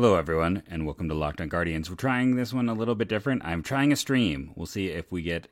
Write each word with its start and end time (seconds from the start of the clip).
Hello, 0.00 0.14
everyone, 0.14 0.62
and 0.70 0.86
welcome 0.86 1.08
to 1.08 1.14
Locked 1.16 1.40
On 1.40 1.48
Guardians. 1.48 1.90
We're 1.90 1.96
trying 1.96 2.36
this 2.36 2.54
one 2.54 2.68
a 2.68 2.72
little 2.72 2.94
bit 2.94 3.08
different. 3.08 3.44
I'm 3.44 3.64
trying 3.64 3.90
a 3.90 3.96
stream. 3.96 4.52
We'll 4.54 4.66
see 4.66 4.90
if 4.90 5.10
we 5.10 5.22
get 5.22 5.48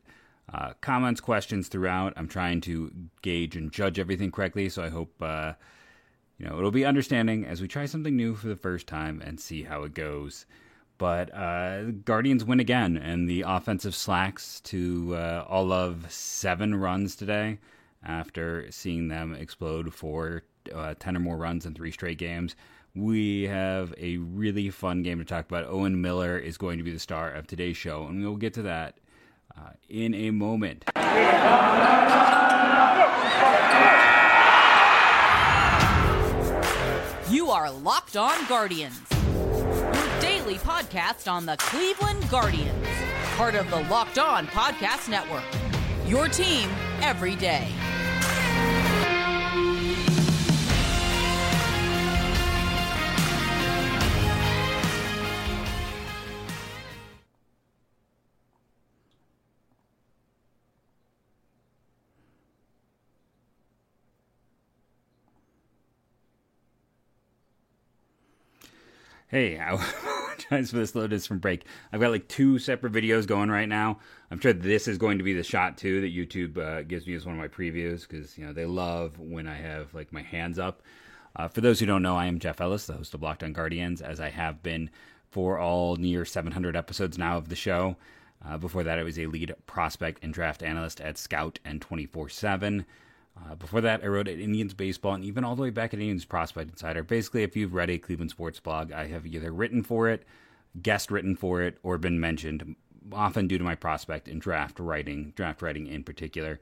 uh, 0.55 0.75
comments, 0.81 1.21
questions 1.21 1.67
throughout. 1.67 2.13
I'm 2.17 2.29
trying 2.29 2.61
to 2.61 2.93
gauge 3.23 3.57
and 3.57 3.73
judge 3.73 3.99
everything 3.99 4.31
correctly, 4.31 4.69
so 4.69 4.85
I 4.85 4.89
hope 4.89 5.13
uh, 5.21 5.55
you 6.39 6.47
know 6.47 6.59
it'll 6.59 6.71
be 6.71 6.85
understanding 6.85 7.45
as 7.45 7.61
we 7.61 7.67
try 7.67 7.87
something 7.87 8.15
new 8.15 8.37
for 8.37 8.47
the 8.47 8.55
first 8.55 8.87
time 8.87 9.21
and 9.21 9.41
see 9.41 9.65
how 9.65 9.83
it 9.83 9.95
goes. 9.95 10.47
But 10.97 11.35
uh, 11.35 11.91
Guardians 12.05 12.45
win 12.45 12.61
again, 12.61 12.97
and 12.97 13.29
the 13.29 13.43
offensive 13.49 13.97
slacks 13.97 14.61
to 14.61 15.17
uh, 15.17 15.45
all 15.49 15.73
of 15.73 16.09
seven 16.09 16.73
runs 16.77 17.17
today 17.17 17.59
after 18.05 18.71
seeing 18.71 19.09
them 19.09 19.35
explode 19.35 19.93
for 19.93 20.45
uh, 20.73 20.95
10 21.01 21.17
or 21.17 21.21
more 21.21 21.37
runs 21.37 21.67
in 21.67 21.75
three 21.75 21.91
straight 21.91 22.19
games. 22.19 22.55
We 22.97 23.43
have 23.43 23.93
a 23.99 24.17
really 24.17 24.71
fun 24.71 25.03
game 25.03 25.19
to 25.19 25.25
talk 25.27 25.45
about. 25.47 25.67
Owen 25.67 26.01
Miller 26.01 26.39
is 26.39 26.57
going 26.57 26.79
to 26.79 26.83
be 26.83 26.93
the 26.93 26.99
star 26.99 27.31
of 27.31 27.47
today's 27.47 27.77
show, 27.77 28.07
and 28.07 28.23
we'll 28.23 28.37
get 28.37 28.55
to 28.55 28.63
that 28.63 28.95
uh, 29.55 29.71
in 29.91 30.15
a 30.15 30.31
moment. 30.31 30.85
You 37.31 37.51
are 37.51 37.71
Locked 37.71 38.17
On 38.17 38.47
Guardians, 38.47 38.99
your 39.11 40.21
daily 40.21 40.55
podcast 40.55 41.31
on 41.31 41.45
the 41.45 41.57
Cleveland 41.59 42.31
Guardians, 42.31 42.87
part 43.37 43.55
of 43.55 43.69
the 43.69 43.83
Locked 43.91 44.19
On 44.19 44.47
Podcast 44.47 45.11
Network. 45.11 45.45
Your 46.07 46.29
team 46.29 46.71
every 47.03 47.37
day. 47.37 47.69
Hey, 69.29 69.59
I 69.59 69.73
apologize 69.75 70.71
for 70.71 70.77
the 70.77 70.87
slowness 70.87 71.27
from 71.27 71.41
break. 71.41 71.65
I've 71.93 72.01
got 72.01 72.13
like 72.13 72.29
two 72.29 72.61
separate 72.61 72.93
videos 72.93 73.27
going 73.27 73.51
right 73.51 73.69
now. 73.69 73.99
I'm 74.31 74.39
sure 74.39 74.53
this 74.53 74.87
is 74.87 74.99
going 74.99 75.19
to 75.19 75.25
be 75.25 75.33
the 75.33 75.43
shot 75.43 75.77
too 75.77 76.01
that 76.03 76.15
YouTube 76.15 76.57
uh, 76.59 76.83
gives 76.83 77.09
me 77.09 77.15
as 77.15 77.27
one 77.27 77.35
of 77.35 77.41
my 77.41 77.49
previews 77.49 78.07
because 78.07 78.39
you 78.39 78.47
know 78.47 78.53
they 78.53 78.67
love 78.67 79.19
when 79.19 79.49
I 79.49 79.57
have 79.57 79.93
like 79.95 80.13
my 80.13 80.23
hands 80.23 80.61
up. 80.61 80.81
Uh, 81.35 81.49
for 81.49 81.61
those 81.61 81.81
who 81.81 81.87
don't 81.87 82.03
know, 82.03 82.17
I 82.17 82.27
am 82.27 82.39
Jeff 82.39 82.61
Ellis, 82.61 82.87
the 82.87 82.93
host 82.93 83.15
of 83.15 83.23
Locked 83.23 83.43
On 83.43 83.53
Guardians, 83.53 84.01
as 84.01 84.21
I 84.21 84.31
have 84.31 84.63
been 84.63 84.91
for 85.29 85.59
all 85.59 85.97
near 85.97 86.25
700 86.25 86.77
episodes 86.77 87.19
now 87.19 87.37
of 87.37 87.49
the 87.49 87.57
show. 87.57 87.97
Uh, 88.47 88.57
before 88.59 88.85
that, 88.85 89.01
I 89.01 89.03
was 89.03 89.19
a 89.19 89.27
lead 89.27 89.55
prospect 89.67 90.23
and 90.23 90.33
draft 90.33 90.63
analyst 90.63 91.01
at 91.01 91.19
Scout 91.19 91.59
and 91.65 91.83
24 91.83 92.29
7. 92.29 92.87
Uh, 93.39 93.55
before 93.55 93.81
that, 93.81 94.03
I 94.03 94.07
wrote 94.07 94.29
at 94.29 94.41
Indians 94.41 94.75
Baseball 94.75 95.15
and 95.15 95.25
even 95.25 95.45
all 95.45 95.57
the 95.57 95.63
way 95.63 95.71
back 95.71 95.93
at 95.93 96.01
Indians 96.01 96.25
Prospect 96.25 96.71
Insider. 96.71 97.03
Basically, 97.03 97.43
if 97.43 97.57
you've 97.57 97.75
read 97.75 97.91
a 97.91 97.99
Cleveland 97.99 98.31
sports 98.31 98.61
blog, 98.61 98.93
I 98.93 99.07
have 99.09 99.27
either 99.27 99.53
written 99.53 99.83
for 99.83 100.09
it, 100.09 100.25
guest 100.81 101.11
written 101.11 101.37
for 101.37 101.63
it, 101.63 101.79
or 101.83 101.99
been 101.99 102.19
mentioned, 102.19 102.77
often 103.13 103.47
due 103.47 103.59
to 103.59 103.65
my 103.65 103.75
prospect 103.75 104.29
and 104.29 104.41
draft 104.41 104.81
writing, 104.81 105.33
draft 105.37 105.63
writing 105.63 105.87
in 105.87 106.03
particular. 106.03 106.61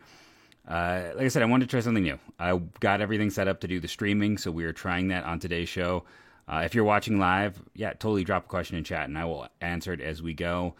Uh, 0.66 1.10
like 1.14 1.26
I 1.26 1.28
said, 1.28 1.42
I 1.42 1.46
wanted 1.46 1.66
to 1.66 1.70
try 1.70 1.80
something 1.80 2.02
new. 2.02 2.18
I 2.38 2.58
got 2.80 3.00
everything 3.00 3.30
set 3.30 3.48
up 3.48 3.60
to 3.60 3.68
do 3.68 3.80
the 3.80 3.88
streaming, 3.88 4.38
so 4.38 4.50
we 4.50 4.64
are 4.64 4.72
trying 4.72 5.08
that 5.08 5.24
on 5.24 5.38
today's 5.38 5.68
show. 5.68 6.04
Uh, 6.46 6.62
if 6.64 6.74
you're 6.74 6.84
watching 6.84 7.18
live, 7.18 7.62
yeah, 7.74 7.90
totally 7.90 8.24
drop 8.24 8.44
a 8.44 8.48
question 8.48 8.76
in 8.76 8.84
chat 8.84 9.08
and 9.08 9.16
I 9.18 9.24
will 9.24 9.48
answer 9.60 9.92
it 9.92 10.00
as 10.00 10.22
we 10.22 10.34
go. 10.34 10.74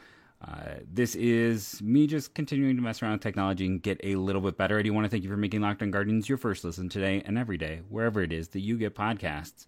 Uh, 0.47 0.75
this 0.93 1.15
is 1.15 1.81
me 1.81 2.07
just 2.07 2.35
continuing 2.35 2.77
to 2.77 2.83
mess 2.83 3.03
around 3.03 3.13
with 3.13 3.23
technology 3.23 3.65
and 3.67 3.83
get 3.83 3.99
a 4.05 4.17
little 4.17 4.43
bit 4.43 4.59
better. 4.59 4.79
I 4.79 4.83
do 4.83 4.93
want 4.93 5.05
to 5.07 5.09
thank 5.09 5.23
you 5.23 5.31
for 5.31 5.37
making 5.37 5.63
Locked 5.63 5.83
On 5.83 5.91
Guardians 5.91 6.29
your 6.29 6.37
first 6.37 6.65
listen 6.65 6.89
today 6.89 7.23
and 7.25 7.39
every 7.39 7.57
day, 7.57 7.81
wherever 7.89 8.21
it 8.21 8.33
is 8.33 8.49
that 8.49 8.61
you 8.61 8.77
get 8.77 8.95
podcasts. 8.95 9.67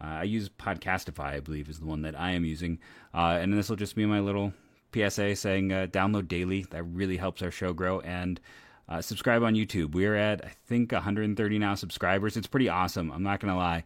Uh, 0.00 0.06
I 0.06 0.22
use 0.24 0.48
Podcastify, 0.48 1.24
I 1.24 1.40
believe, 1.40 1.68
is 1.68 1.80
the 1.80 1.86
one 1.86 2.02
that 2.02 2.18
I 2.18 2.32
am 2.32 2.44
using. 2.44 2.78
Uh, 3.12 3.38
and 3.40 3.52
this 3.52 3.68
will 3.68 3.76
just 3.76 3.96
be 3.96 4.06
my 4.06 4.20
little 4.20 4.52
PSA 4.94 5.34
saying 5.36 5.72
uh, 5.72 5.86
download 5.90 6.28
daily. 6.28 6.66
That 6.70 6.84
really 6.84 7.16
helps 7.16 7.42
our 7.42 7.50
show 7.50 7.72
grow. 7.72 8.00
And 8.00 8.40
uh, 8.88 9.00
subscribe 9.00 9.42
on 9.42 9.54
YouTube. 9.54 9.92
We're 9.92 10.16
at, 10.16 10.44
I 10.44 10.52
think, 10.66 10.92
130 10.92 11.58
now 11.58 11.74
subscribers. 11.74 12.36
It's 12.36 12.46
pretty 12.46 12.68
awesome. 12.68 13.10
I'm 13.10 13.22
not 13.22 13.40
going 13.40 13.52
to 13.52 13.58
lie. 13.58 13.84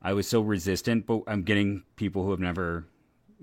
I 0.00 0.12
was 0.12 0.28
so 0.28 0.40
resistant, 0.40 1.06
but 1.06 1.22
I'm 1.26 1.42
getting 1.42 1.84
people 1.96 2.24
who 2.24 2.30
have 2.32 2.40
never 2.40 2.86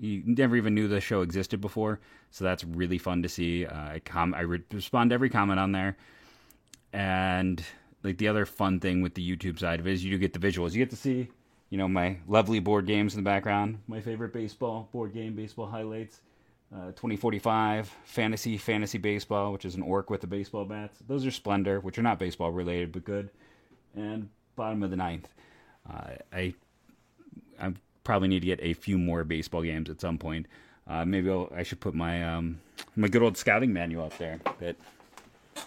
you 0.00 0.22
never 0.24 0.56
even 0.56 0.74
knew 0.74 0.88
the 0.88 1.00
show 1.00 1.20
existed 1.20 1.60
before. 1.60 2.00
So 2.30 2.44
that's 2.44 2.64
really 2.64 2.98
fun 2.98 3.22
to 3.22 3.28
see. 3.28 3.66
Uh, 3.66 3.74
I 3.74 4.00
com- 4.04 4.34
I 4.34 4.40
re- 4.40 4.62
respond 4.72 5.10
to 5.10 5.14
every 5.14 5.28
comment 5.28 5.60
on 5.60 5.72
there, 5.72 5.96
and 6.92 7.62
like 8.02 8.18
the 8.18 8.28
other 8.28 8.46
fun 8.46 8.80
thing 8.80 9.02
with 9.02 9.14
the 9.14 9.36
YouTube 9.36 9.58
side 9.58 9.78
of 9.78 9.86
it 9.86 9.92
is 9.92 10.04
you 10.04 10.10
do 10.10 10.18
get 10.18 10.32
the 10.32 10.38
visuals. 10.38 10.72
You 10.72 10.78
get 10.78 10.90
to 10.90 10.96
see, 10.96 11.28
you 11.68 11.78
know, 11.78 11.88
my 11.88 12.16
lovely 12.26 12.60
board 12.60 12.86
games 12.86 13.14
in 13.14 13.22
the 13.22 13.28
background. 13.28 13.80
My 13.86 14.00
favorite 14.00 14.32
baseball 14.32 14.88
board 14.92 15.12
game, 15.12 15.34
baseball 15.34 15.66
highlights. 15.66 16.20
Uh, 16.72 16.92
2045 16.92 17.92
fantasy 18.04 18.56
fantasy 18.56 18.96
baseball, 18.96 19.52
which 19.52 19.64
is 19.64 19.74
an 19.74 19.82
orc 19.82 20.08
with 20.08 20.20
the 20.20 20.26
baseball 20.28 20.64
bats. 20.64 21.00
Those 21.08 21.26
are 21.26 21.30
Splendor, 21.32 21.80
which 21.80 21.98
are 21.98 22.02
not 22.02 22.20
baseball 22.20 22.52
related 22.52 22.92
but 22.92 23.04
good. 23.04 23.28
And 23.96 24.28
bottom 24.54 24.84
of 24.84 24.90
the 24.90 24.96
ninth, 24.96 25.28
uh, 25.92 26.12
I 26.32 26.54
I'm 27.58 27.76
probably 28.04 28.28
need 28.28 28.40
to 28.40 28.46
get 28.46 28.60
a 28.62 28.74
few 28.74 28.98
more 28.98 29.24
baseball 29.24 29.62
games 29.62 29.90
at 29.90 30.00
some 30.00 30.18
point. 30.18 30.46
Uh, 30.86 31.04
maybe 31.04 31.30
I'll, 31.30 31.52
i 31.54 31.62
should 31.62 31.80
put 31.80 31.94
my 31.94 32.24
um, 32.24 32.60
my 32.96 33.08
good 33.08 33.22
old 33.22 33.36
scouting 33.36 33.72
manual 33.72 34.04
up 34.04 34.18
there 34.18 34.40
that 34.58 34.76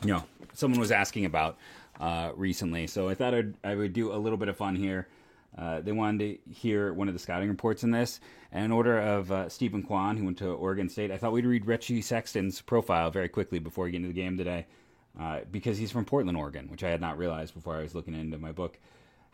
you 0.01 0.13
know 0.13 0.23
someone 0.53 0.79
was 0.79 0.91
asking 0.91 1.25
about 1.25 1.57
uh, 1.99 2.31
recently. 2.35 2.87
So 2.87 3.09
I 3.09 3.15
thought 3.15 3.33
I'd, 3.33 3.53
I 3.63 3.75
would 3.75 3.93
do 3.93 4.13
a 4.13 4.17
little 4.17 4.37
bit 4.37 4.49
of 4.49 4.57
fun 4.57 4.75
here. 4.75 5.07
Uh, 5.57 5.81
they 5.81 5.91
wanted 5.91 6.19
to 6.19 6.51
hear 6.51 6.93
one 6.93 7.07
of 7.07 7.13
the 7.13 7.19
scouting 7.19 7.49
reports 7.49 7.83
in 7.83 7.91
this. 7.91 8.19
And 8.51 8.65
in 8.65 8.71
order 8.71 8.99
of 8.99 9.31
uh, 9.31 9.49
Steven 9.49 9.83
Kwan, 9.83 10.17
who 10.17 10.25
went 10.25 10.37
to 10.39 10.49
Oregon 10.49 10.89
State, 10.89 11.11
I 11.11 11.17
thought 11.17 11.31
we'd 11.31 11.45
read 11.45 11.65
Richie 11.65 12.01
Sexson's 12.01 12.61
profile 12.61 13.11
very 13.11 13.29
quickly 13.29 13.59
before 13.59 13.85
we 13.85 13.91
get 13.91 13.97
into 13.97 14.09
the 14.09 14.13
game 14.13 14.37
today, 14.37 14.65
uh, 15.19 15.41
because 15.51 15.77
he's 15.77 15.91
from 15.91 16.05
Portland, 16.05 16.37
Oregon, 16.37 16.67
which 16.69 16.83
I 16.83 16.89
had 16.89 17.01
not 17.01 17.17
realized 17.17 17.53
before 17.53 17.75
I 17.75 17.81
was 17.81 17.93
looking 17.93 18.15
into 18.15 18.37
my 18.37 18.51
book. 18.51 18.79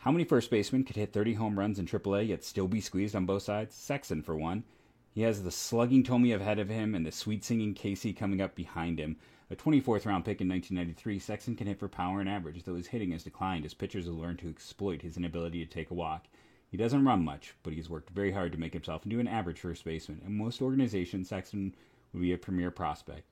How 0.00 0.10
many 0.10 0.24
first 0.24 0.50
basemen 0.50 0.84
could 0.84 0.96
hit 0.96 1.12
30 1.12 1.34
home 1.34 1.58
runs 1.58 1.78
in 1.78 1.84
AAA 1.84 2.28
yet 2.28 2.42
still 2.42 2.66
be 2.66 2.80
squeezed 2.80 3.14
on 3.14 3.26
both 3.26 3.42
sides? 3.42 3.76
Sexson, 3.76 4.24
for 4.24 4.34
one. 4.34 4.64
He 5.12 5.20
has 5.20 5.42
the 5.42 5.50
slugging 5.50 6.02
Tommy 6.02 6.32
ahead 6.32 6.58
of 6.58 6.70
him 6.70 6.94
and 6.94 7.04
the 7.04 7.12
sweet 7.12 7.44
singing 7.44 7.74
Casey 7.74 8.14
coming 8.14 8.40
up 8.40 8.54
behind 8.54 8.98
him. 8.98 9.18
A 9.50 9.56
24th 9.56 10.06
round 10.06 10.24
pick 10.24 10.40
in 10.40 10.48
1993, 10.48 11.20
Sexson 11.20 11.54
can 11.54 11.66
hit 11.66 11.78
for 11.78 11.86
power 11.86 12.18
and 12.18 12.30
average, 12.30 12.64
though 12.64 12.76
his 12.76 12.86
hitting 12.86 13.10
has 13.10 13.24
declined 13.24 13.66
as 13.66 13.74
pitchers 13.74 14.06
have 14.06 14.14
learned 14.14 14.38
to 14.38 14.48
exploit 14.48 15.02
his 15.02 15.18
inability 15.18 15.62
to 15.62 15.70
take 15.70 15.90
a 15.90 15.94
walk. 15.94 16.28
He 16.70 16.78
doesn't 16.78 17.04
run 17.04 17.22
much, 17.22 17.52
but 17.62 17.74
he's 17.74 17.90
worked 17.90 18.08
very 18.08 18.32
hard 18.32 18.52
to 18.52 18.58
make 18.58 18.72
himself 18.72 19.04
into 19.04 19.20
an 19.20 19.28
average 19.28 19.60
first 19.60 19.84
baseman. 19.84 20.22
In 20.24 20.34
most 20.34 20.62
organizations, 20.62 21.28
Sexson 21.28 21.74
would 22.14 22.22
be 22.22 22.32
a 22.32 22.38
premier 22.38 22.70
prospect. 22.70 23.26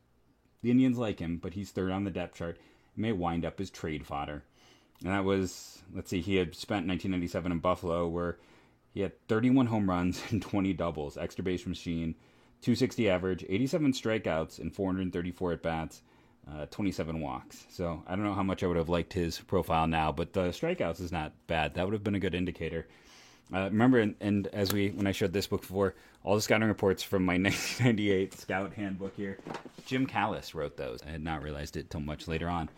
The 0.60 0.70
Indians 0.70 0.98
like 0.98 1.18
him, 1.18 1.38
but 1.38 1.54
he's 1.54 1.70
third 1.70 1.92
on 1.92 2.04
the 2.04 2.10
depth 2.10 2.36
chart 2.36 2.58
and 2.94 3.00
may 3.02 3.12
wind 3.12 3.46
up 3.46 3.58
as 3.58 3.70
trade 3.70 4.04
fodder. 4.04 4.42
And 5.04 5.12
that 5.12 5.24
was, 5.24 5.82
let's 5.94 6.10
see, 6.10 6.20
he 6.20 6.36
had 6.36 6.54
spent 6.54 6.86
1997 6.86 7.52
in 7.52 7.58
Buffalo 7.58 8.08
where 8.08 8.38
he 8.92 9.00
had 9.00 9.12
31 9.28 9.66
home 9.66 9.88
runs 9.88 10.22
and 10.30 10.42
20 10.42 10.72
doubles, 10.72 11.16
extra 11.16 11.44
base 11.44 11.66
machine, 11.66 12.14
260 12.62 13.08
average, 13.08 13.44
87 13.48 13.92
strikeouts, 13.92 14.58
and 14.58 14.74
434 14.74 15.52
at 15.52 15.62
bats, 15.62 16.02
uh, 16.50 16.66
27 16.66 17.20
walks. 17.20 17.64
So 17.70 18.02
I 18.06 18.16
don't 18.16 18.24
know 18.24 18.34
how 18.34 18.42
much 18.42 18.62
I 18.62 18.66
would 18.66 18.76
have 18.76 18.88
liked 18.88 19.12
his 19.12 19.38
profile 19.38 19.86
now, 19.86 20.10
but 20.10 20.32
the 20.32 20.48
strikeouts 20.48 21.00
is 21.00 21.12
not 21.12 21.32
bad. 21.46 21.74
That 21.74 21.84
would 21.84 21.92
have 21.92 22.02
been 22.02 22.16
a 22.16 22.20
good 22.20 22.34
indicator. 22.34 22.88
Uh, 23.52 23.64
remember, 23.64 23.98
and, 23.98 24.14
and, 24.20 24.46
as 24.48 24.74
we 24.74 24.90
when 24.90 25.06
I 25.06 25.12
showed 25.12 25.32
this 25.32 25.46
book 25.46 25.62
before, 25.62 25.94
all 26.22 26.34
the 26.34 26.42
scouting 26.42 26.68
reports 26.68 27.02
from 27.02 27.24
my 27.24 27.32
1998 27.38 28.34
Scout 28.34 28.74
Handbook 28.74 29.16
here, 29.16 29.38
Jim 29.86 30.04
Callis 30.04 30.54
wrote 30.54 30.76
those. 30.76 31.00
I 31.06 31.10
had 31.10 31.24
not 31.24 31.42
realized 31.42 31.76
it 31.78 31.88
till 31.88 32.00
much 32.00 32.28
later 32.28 32.48
on. 32.48 32.68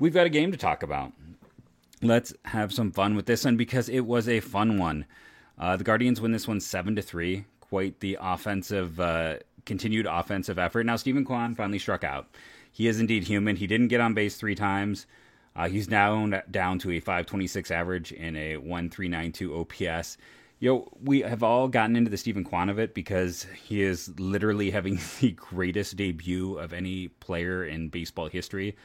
We've 0.00 0.14
got 0.14 0.24
a 0.24 0.30
game 0.30 0.50
to 0.52 0.56
talk 0.56 0.82
about 0.82 1.12
let's 2.02 2.32
have 2.46 2.72
some 2.72 2.90
fun 2.90 3.14
with 3.14 3.26
this 3.26 3.44
one 3.44 3.56
because 3.56 3.88
it 3.88 4.00
was 4.00 4.28
a 4.28 4.40
fun 4.40 4.78
one. 4.78 5.06
Uh, 5.58 5.76
the 5.76 5.84
Guardians 5.84 6.20
win 6.20 6.32
this 6.32 6.48
one 6.48 6.60
seven 6.60 6.96
to 6.96 7.02
three. 7.02 7.44
Quite 7.60 8.00
the 8.00 8.18
offensive, 8.20 8.98
uh, 8.98 9.36
continued 9.66 10.06
offensive 10.06 10.58
effort. 10.58 10.86
Now 10.86 10.96
Steven 10.96 11.24
Kwan 11.24 11.54
finally 11.54 11.78
struck 11.78 12.04
out. 12.04 12.28
He 12.70 12.86
is 12.86 13.00
indeed 13.00 13.24
human. 13.24 13.56
He 13.56 13.66
didn't 13.66 13.88
get 13.88 14.00
on 14.00 14.14
base 14.14 14.36
three 14.36 14.54
times. 14.54 15.06
Uh, 15.56 15.68
he's 15.68 15.90
now 15.90 16.42
down 16.50 16.78
to 16.78 16.92
a 16.92 17.00
526 17.00 17.70
average 17.70 18.12
and 18.12 18.36
a 18.36 18.56
1392 18.56 19.56
OPS. 19.56 20.16
Know, 20.60 20.88
we 21.02 21.20
have 21.20 21.42
all 21.42 21.68
gotten 21.68 21.96
into 21.96 22.10
the 22.10 22.16
Steven 22.16 22.44
Kwan 22.44 22.68
of 22.68 22.78
it 22.78 22.94
because 22.94 23.46
he 23.64 23.82
is 23.82 24.08
literally 24.20 24.70
having 24.70 25.00
the 25.20 25.32
greatest 25.32 25.96
debut 25.96 26.56
of 26.58 26.72
any 26.72 27.08
player 27.08 27.64
in 27.64 27.88
baseball 27.88 28.28
history. 28.28 28.76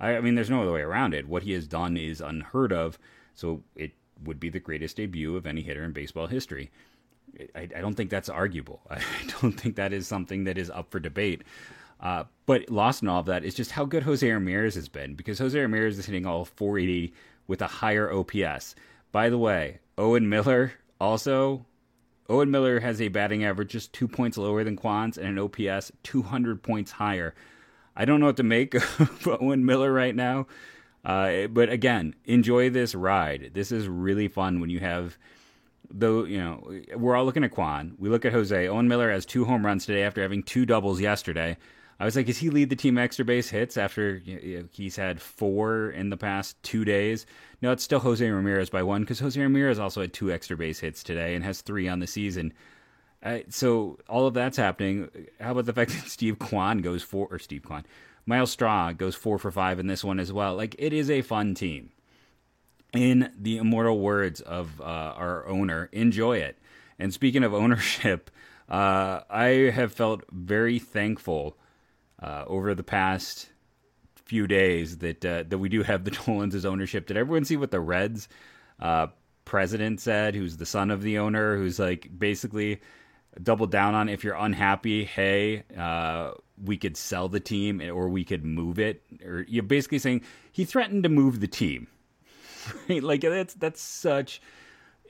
I, 0.00 0.16
I 0.16 0.20
mean, 0.20 0.34
there's 0.34 0.50
no 0.50 0.62
other 0.62 0.72
way 0.72 0.82
around 0.82 1.14
it. 1.14 1.28
What 1.28 1.42
he 1.42 1.52
has 1.52 1.66
done 1.66 1.96
is 1.96 2.20
unheard 2.20 2.72
of, 2.72 2.98
so 3.34 3.62
it 3.76 3.92
would 4.24 4.40
be 4.40 4.48
the 4.48 4.60
greatest 4.60 4.96
debut 4.96 5.36
of 5.36 5.46
any 5.46 5.62
hitter 5.62 5.84
in 5.84 5.92
baseball 5.92 6.26
history. 6.26 6.70
I, 7.54 7.62
I, 7.62 7.80
don't 7.80 7.94
think 7.94 8.10
that's 8.10 8.28
arguable. 8.28 8.80
I 8.90 9.00
don't 9.40 9.58
think 9.58 9.76
that 9.76 9.92
is 9.92 10.06
something 10.06 10.44
that 10.44 10.58
is 10.58 10.70
up 10.70 10.90
for 10.90 11.00
debate. 11.00 11.42
Uh, 12.00 12.24
but 12.46 12.68
lost 12.70 13.02
in 13.02 13.08
all 13.08 13.20
of 13.20 13.26
that 13.26 13.44
is 13.44 13.54
just 13.54 13.70
how 13.70 13.84
good 13.84 14.02
Jose 14.02 14.30
Ramirez 14.30 14.74
has 14.74 14.88
been 14.88 15.14
because 15.14 15.38
Jose 15.38 15.58
Ramirez 15.58 15.98
is 15.98 16.06
hitting 16.06 16.26
all 16.26 16.44
480 16.44 17.12
with 17.46 17.62
a 17.62 17.66
higher 17.66 18.12
OPS. 18.12 18.74
By 19.10 19.30
the 19.30 19.38
way, 19.38 19.80
Owen 19.96 20.28
Miller 20.28 20.72
also. 21.00 21.66
Owen 22.28 22.50
Miller 22.50 22.80
has 22.80 23.00
a 23.00 23.08
batting 23.08 23.44
average 23.44 23.70
just 23.70 23.92
two 23.92 24.08
points 24.08 24.36
lower 24.36 24.64
than 24.64 24.76
Kwan's 24.76 25.18
and 25.18 25.28
an 25.28 25.38
OPS 25.38 25.92
200 26.02 26.62
points 26.62 26.92
higher. 26.92 27.34
I 27.96 28.04
don't 28.04 28.20
know 28.20 28.26
what 28.26 28.36
to 28.38 28.42
make 28.42 28.74
of 29.00 29.28
Owen 29.40 29.64
Miller 29.64 29.92
right 29.92 30.14
now. 30.14 30.46
Uh, 31.04 31.48
but 31.48 31.68
again, 31.68 32.14
enjoy 32.24 32.70
this 32.70 32.94
ride. 32.94 33.50
This 33.54 33.70
is 33.70 33.88
really 33.88 34.28
fun 34.28 34.60
when 34.60 34.70
you 34.70 34.80
have 34.80 35.18
though 35.90 36.24
you 36.24 36.38
know 36.38 36.66
we're 36.96 37.14
all 37.14 37.24
looking 37.24 37.44
at 37.44 37.50
Kwan. 37.50 37.94
We 37.98 38.08
look 38.08 38.24
at 38.24 38.32
Jose. 38.32 38.68
Owen 38.68 38.88
Miller 38.88 39.10
has 39.10 39.26
two 39.26 39.44
home 39.44 39.64
runs 39.64 39.86
today 39.86 40.02
after 40.02 40.22
having 40.22 40.42
two 40.42 40.66
doubles 40.66 41.00
yesterday. 41.00 41.56
I 42.00 42.04
was 42.04 42.16
like, 42.16 42.28
is 42.28 42.38
he 42.38 42.50
lead 42.50 42.70
the 42.70 42.76
team 42.76 42.98
extra 42.98 43.24
base 43.24 43.48
hits 43.48 43.76
after 43.76 44.16
you 44.16 44.58
know, 44.58 44.68
he's 44.72 44.96
had 44.96 45.22
four 45.22 45.90
in 45.90 46.10
the 46.10 46.16
past 46.16 46.60
two 46.62 46.84
days? 46.84 47.24
No, 47.62 47.70
it's 47.70 47.84
still 47.84 48.00
Jose 48.00 48.28
Ramirez 48.28 48.68
by 48.68 48.82
one 48.82 49.02
because 49.02 49.20
Jose 49.20 49.40
Ramirez 49.40 49.78
also 49.78 50.00
had 50.00 50.12
two 50.12 50.32
extra 50.32 50.56
base 50.56 50.80
hits 50.80 51.04
today 51.04 51.34
and 51.34 51.44
has 51.44 51.60
three 51.60 51.88
on 51.88 52.00
the 52.00 52.06
season. 52.06 52.52
So 53.48 53.98
all 54.08 54.26
of 54.26 54.34
that's 54.34 54.56
happening. 54.56 55.08
How 55.40 55.52
about 55.52 55.66
the 55.66 55.72
fact 55.72 55.92
that 55.92 56.04
Steve 56.08 56.38
Kwan 56.38 56.78
goes 56.78 57.02
four 57.02 57.26
or 57.30 57.38
Steve 57.38 57.64
Kwan, 57.64 57.84
Myles 58.26 58.50
Straw 58.50 58.92
goes 58.92 59.14
four 59.14 59.38
for 59.38 59.50
five 59.50 59.78
in 59.78 59.86
this 59.86 60.04
one 60.04 60.18
as 60.20 60.32
well. 60.32 60.54
Like 60.54 60.74
it 60.78 60.92
is 60.92 61.10
a 61.10 61.22
fun 61.22 61.54
team 61.54 61.90
in 62.92 63.32
the 63.38 63.58
immortal 63.58 63.98
words 63.98 64.40
of 64.40 64.80
uh, 64.80 64.84
our 64.84 65.46
owner, 65.46 65.88
enjoy 65.92 66.38
it. 66.38 66.58
And 66.98 67.12
speaking 67.12 67.42
of 67.44 67.52
ownership, 67.54 68.30
uh, 68.68 69.20
I 69.28 69.70
have 69.74 69.92
felt 69.92 70.24
very 70.30 70.78
thankful 70.78 71.56
uh, 72.22 72.44
over 72.46 72.74
the 72.74 72.84
past 72.84 73.50
few 74.14 74.46
days 74.46 74.98
that 74.98 75.24
uh, 75.24 75.44
that 75.46 75.58
we 75.58 75.68
do 75.68 75.82
have 75.82 76.04
the 76.04 76.10
Dolans 76.26 76.64
ownership. 76.64 77.06
Did 77.06 77.16
everyone 77.16 77.44
see 77.44 77.56
what 77.56 77.70
the 77.70 77.80
Reds 77.80 78.28
uh, 78.80 79.08
president 79.44 80.00
said? 80.00 80.34
Who's 80.34 80.56
the 80.56 80.66
son 80.66 80.90
of 80.90 81.02
the 81.02 81.18
owner? 81.18 81.56
Who's 81.56 81.78
like 81.78 82.08
basically 82.18 82.80
doubled 83.42 83.70
down 83.70 83.94
on 83.94 84.08
if 84.08 84.24
you're 84.24 84.34
unhappy, 84.34 85.04
hey, 85.04 85.64
uh, 85.76 86.32
we 86.62 86.76
could 86.76 86.96
sell 86.96 87.28
the 87.28 87.40
team 87.40 87.80
or 87.80 88.08
we 88.08 88.24
could 88.24 88.44
move 88.44 88.78
it. 88.78 89.02
Or 89.24 89.44
you're 89.48 89.62
basically 89.62 89.98
saying 89.98 90.22
he 90.52 90.64
threatened 90.64 91.02
to 91.02 91.08
move 91.08 91.40
the 91.40 91.48
team? 91.48 91.88
Like 92.88 93.20
that's 93.20 93.52
that's 93.52 93.82
such 93.82 94.40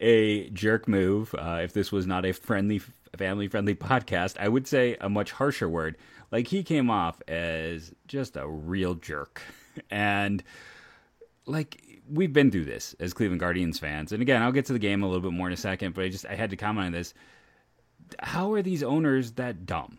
a 0.00 0.50
jerk 0.50 0.88
move. 0.88 1.34
Uh, 1.38 1.60
if 1.62 1.72
this 1.72 1.92
was 1.92 2.06
not 2.06 2.24
a 2.24 2.32
friendly, 2.32 2.80
family 3.16 3.48
friendly 3.48 3.74
podcast, 3.74 4.36
I 4.40 4.48
would 4.48 4.66
say 4.66 4.96
a 5.00 5.08
much 5.08 5.30
harsher 5.30 5.68
word. 5.68 5.96
Like 6.32 6.48
he 6.48 6.64
came 6.64 6.90
off 6.90 7.22
as 7.28 7.92
just 8.08 8.36
a 8.36 8.46
real 8.46 8.94
jerk, 8.94 9.40
and 9.90 10.42
like 11.46 11.80
we've 12.10 12.32
been 12.32 12.50
through 12.50 12.64
this 12.64 12.94
as 13.00 13.14
Cleveland 13.14 13.40
Guardians 13.40 13.78
fans. 13.78 14.12
And 14.12 14.20
again, 14.20 14.42
I'll 14.42 14.52
get 14.52 14.66
to 14.66 14.72
the 14.72 14.78
game 14.78 15.02
a 15.02 15.06
little 15.06 15.22
bit 15.22 15.32
more 15.32 15.46
in 15.46 15.52
a 15.52 15.56
second, 15.56 15.94
but 15.94 16.04
I 16.04 16.08
just 16.08 16.26
I 16.26 16.34
had 16.34 16.50
to 16.50 16.56
comment 16.56 16.86
on 16.86 16.92
this. 16.92 17.14
How 18.18 18.52
are 18.52 18.62
these 18.62 18.82
owners 18.82 19.32
that 19.32 19.66
dumb? 19.66 19.98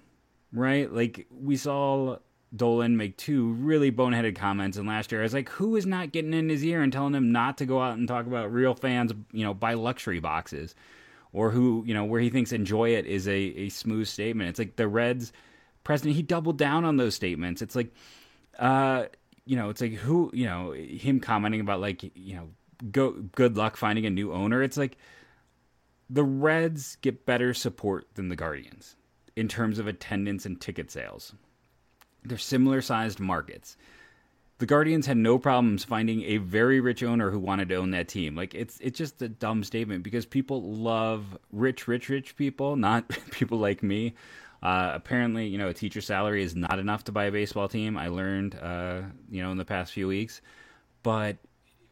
Right? 0.54 0.92
Like 0.92 1.28
we 1.30 1.57
saw 1.57 2.18
Dolan 2.56 2.98
make 2.98 3.18
two 3.18 3.54
really 3.54 3.92
boneheaded 3.92 4.36
comments 4.36 4.78
in 4.78 4.86
last 4.86 5.12
year. 5.12 5.22
I 5.22 5.24
was 5.24 5.34
like, 5.34 5.50
who 5.50 5.75
is 5.75 5.86
not 5.86 6.12
getting 6.12 6.34
in 6.34 6.50
his 6.50 6.63
ear 6.63 6.81
and 6.81 6.94
telling 6.94 7.13
him 7.13 7.31
not 7.31 7.57
to 7.57 7.66
go 7.66 7.81
out 7.81 7.98
and 7.98 8.07
talk 8.07 8.25
about 8.25 8.54
real 8.54 8.74
fans, 8.74 9.12
you 9.31 9.44
know, 9.44 9.54
buy 9.54 9.74
luxury 9.74 10.19
boxes? 10.19 10.75
Or 11.34 11.52
who, 11.52 11.84
you 11.86 11.94
know, 11.94 12.06
where 12.06 12.22
he 12.22 12.30
thinks 12.30 12.54
enjoy 12.54 12.92
it 12.92 13.06
is 13.06 13.28
a, 13.28 13.34
a 13.34 13.69
smooth 13.69 14.08
statement. 14.08 14.50
It's 14.50 14.60
like 14.60 14.78
the 14.78 14.88
Reds 14.88 15.34
president, 15.84 16.16
he 16.16 16.22
doubled 16.22 16.58
down 16.58 16.86
on 16.86 16.96
those 16.96 17.13
statements. 17.13 17.62
It's 17.62 17.75
like, 17.75 17.94
uh, 18.58 19.06
you 19.46 19.58
know, 19.58 19.69
it's 19.69 19.81
like 19.81 19.94
who, 19.94 20.31
you 20.34 20.46
know, 20.46 20.72
him 20.72 21.19
commenting 21.19 21.60
about 21.60 21.81
like, 21.81 22.04
you 22.16 22.36
know, 22.36 22.50
go 22.92 23.12
good 23.12 23.58
luck 23.58 23.75
finding 23.75 24.06
a 24.06 24.10
new 24.10 24.31
owner. 24.31 24.63
It's 24.63 24.78
like 24.78 24.98
the 26.10 26.24
Reds 26.24 26.98
get 26.98 27.25
better 27.25 27.54
support 27.54 28.07
than 28.16 28.30
the 28.30 28.36
Guardians 28.36 28.96
in 29.36 29.48
terms 29.48 29.80
of 29.80 29.88
attendance 29.88 30.46
and 30.46 30.60
ticket 30.60 30.92
sales. 30.92 31.34
They're 32.24 32.38
similar 32.38 32.81
sized 32.81 33.19
markets. 33.19 33.78
The 34.57 34.66
Guardians 34.66 35.06
had 35.06 35.18
no 35.18 35.38
problems 35.38 35.84
finding 35.84 36.24
a 36.24 36.38
very 36.38 36.80
rich 36.80 37.04
owner 37.04 37.30
who 37.30 37.40
wanted 37.40 37.69
to 37.69 37.75
own 37.75 37.92
that 37.92 38.07
team. 38.07 38.36
Like 38.36 38.56
it's 38.56 38.80
it's 38.80 38.98
just 38.98 39.22
a 39.22 39.28
dumb 39.28 39.63
statement 39.63 40.04
because 40.04 40.25
people 40.25 40.62
love 40.63 41.38
rich, 41.52 41.88
rich, 41.88 42.08
rich 42.08 42.36
people, 42.38 42.75
not 42.75 43.10
people 43.31 43.60
like 43.60 43.84
me. 43.84 44.16
Uh, 44.63 44.94
apparently, 44.96 45.46
you 45.46 45.58
know, 45.58 45.68
a 45.68 45.74
teacher's 45.74 46.08
salary 46.08 46.42
is 46.42 46.56
not 46.56 46.80
enough 46.80 47.04
to 47.04 47.12
buy 47.12 47.25
a 47.25 47.31
baseball 47.31 47.68
team. 47.68 47.98
I 47.98 48.08
learned, 48.08 48.58
uh, 48.60 49.01
you 49.30 49.44
know, 49.44 49.51
in 49.51 49.58
the 49.58 49.66
past 49.66 49.92
few 49.92 50.08
weeks. 50.08 50.42
But 51.04 51.38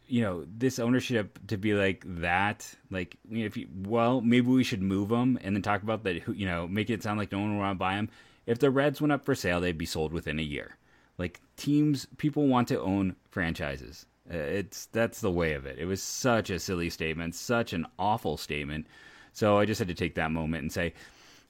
you 0.08 0.22
know, 0.22 0.46
this 0.58 0.80
ownership 0.80 1.40
to 1.48 1.58
be 1.58 1.74
like 1.74 2.04
that, 2.06 2.74
like, 2.92 3.18
you 3.30 3.40
know, 3.40 3.46
if 3.46 3.58
you, 3.58 3.68
well, 3.86 4.22
maybe 4.22 4.48
we 4.48 4.64
should 4.64 4.82
move 4.82 5.10
them 5.10 5.40
and 5.42 5.56
then 5.56 5.62
talk 5.62 5.84
about 5.84 6.04
that, 6.04 6.28
you 6.36 6.46
know, 6.46 6.68
make 6.68 6.90
it 6.90 7.04
sound 7.04 7.20
like 7.20 7.32
no 7.32 7.40
one 7.40 7.54
will 7.54 7.60
want 7.60 7.76
to 7.76 7.80
buy 7.80 7.96
them. 7.96 8.10
If 8.46 8.60
the 8.60 8.70
Reds 8.70 9.00
went 9.00 9.14
up 9.14 9.24
for 9.26 9.36
sale, 9.36 9.62
they'd 9.62 9.78
be 9.78 9.86
sold 9.86 10.12
within 10.12 10.40
a 10.40 10.44
year. 10.44 10.78
Like 11.18 11.40
teams, 11.56 12.08
people 12.18 12.48
want 12.48 12.68
to 12.70 12.82
own 12.82 13.16
franchises. 13.30 14.06
Uh, 14.30 14.38
it's 14.38 14.86
that's 14.88 15.22
the 15.22 15.32
way 15.32 15.54
of 15.54 15.66
it. 15.66 15.78
It 15.78 15.86
was 15.86 16.02
such 16.02 16.50
a 16.50 16.60
silly 16.60 16.90
statement, 16.90 17.36
such 17.36 17.74
an 17.74 17.86
awful 18.00 18.38
statement. 18.38 18.88
So 19.34 19.58
I 19.58 19.66
just 19.66 19.80
had 19.80 19.88
to 19.90 19.94
take 19.94 20.16
that 20.16 20.32
moment 20.32 20.64
and 20.64 20.72
say, 20.72 20.94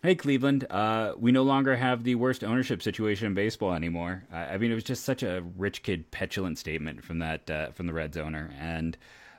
"Hey, 0.03 0.15
Cleveland, 0.15 0.67
uh, 0.69 1.13
we 1.17 1.31
no 1.31 1.43
longer 1.43 1.75
have 1.75 2.03
the 2.03 2.15
worst 2.15 2.43
ownership 2.43 2.83
situation 2.83 3.25
in 3.27 3.33
baseball 3.33 3.73
anymore." 3.73 4.23
I, 4.31 4.45
I 4.45 4.57
mean, 4.57 4.71
it 4.71 4.75
was 4.75 4.83
just 4.83 5.03
such 5.03 5.23
a 5.23 5.43
rich 5.57 5.81
kid 5.81 6.11
petulant 6.11 6.59
statement 6.59 7.03
from 7.03 7.19
that 7.19 7.49
uh, 7.49 7.71
from 7.71 7.87
the 7.87 7.93
Reds 7.93 8.17
owner, 8.17 8.51
and 8.59 8.97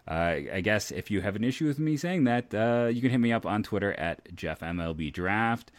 uh, 0.09 0.37
I 0.53 0.61
guess 0.63 0.91
if 0.91 1.11
you 1.11 1.21
have 1.21 1.37
an 1.37 1.45
issue 1.45 1.67
with 1.67 1.79
me 1.79 1.97
saying 1.97 2.25
that, 2.25 2.55
uh, 2.55 2.89
you 2.89 3.01
can 3.01 3.11
hit 3.11 3.19
me 3.19 3.33
up 3.33 3.47
on 3.47 3.63
Twitter 3.63 3.93
at 3.95 4.35
JeffMLB 4.35 5.13
Draft. 5.13 5.71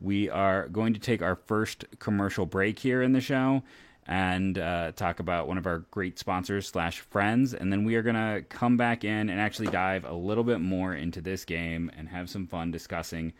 We 0.00 0.28
are 0.28 0.68
going 0.68 0.94
to 0.94 1.00
take 1.00 1.22
our 1.22 1.36
first 1.36 1.84
commercial 1.98 2.46
break 2.46 2.78
here 2.78 3.02
in 3.02 3.12
the 3.12 3.20
show 3.20 3.62
and 4.06 4.58
uh, 4.58 4.92
talk 4.92 5.20
about 5.20 5.48
one 5.48 5.58
of 5.58 5.66
our 5.66 5.78
great 5.90 6.18
sponsors 6.18 6.68
slash 6.68 7.00
friends, 7.00 7.54
and 7.54 7.72
then 7.72 7.84
we 7.84 7.96
are 7.96 8.02
gonna 8.02 8.42
come 8.48 8.76
back 8.76 9.04
in 9.04 9.30
and 9.30 9.40
actually 9.40 9.68
dive 9.68 10.04
a 10.04 10.12
little 10.12 10.44
bit 10.44 10.60
more 10.60 10.94
into 10.94 11.20
this 11.20 11.44
game 11.44 11.90
and 11.96 12.08
have 12.08 12.28
some 12.28 12.46
fun 12.46 12.70
discussing, 12.70 13.32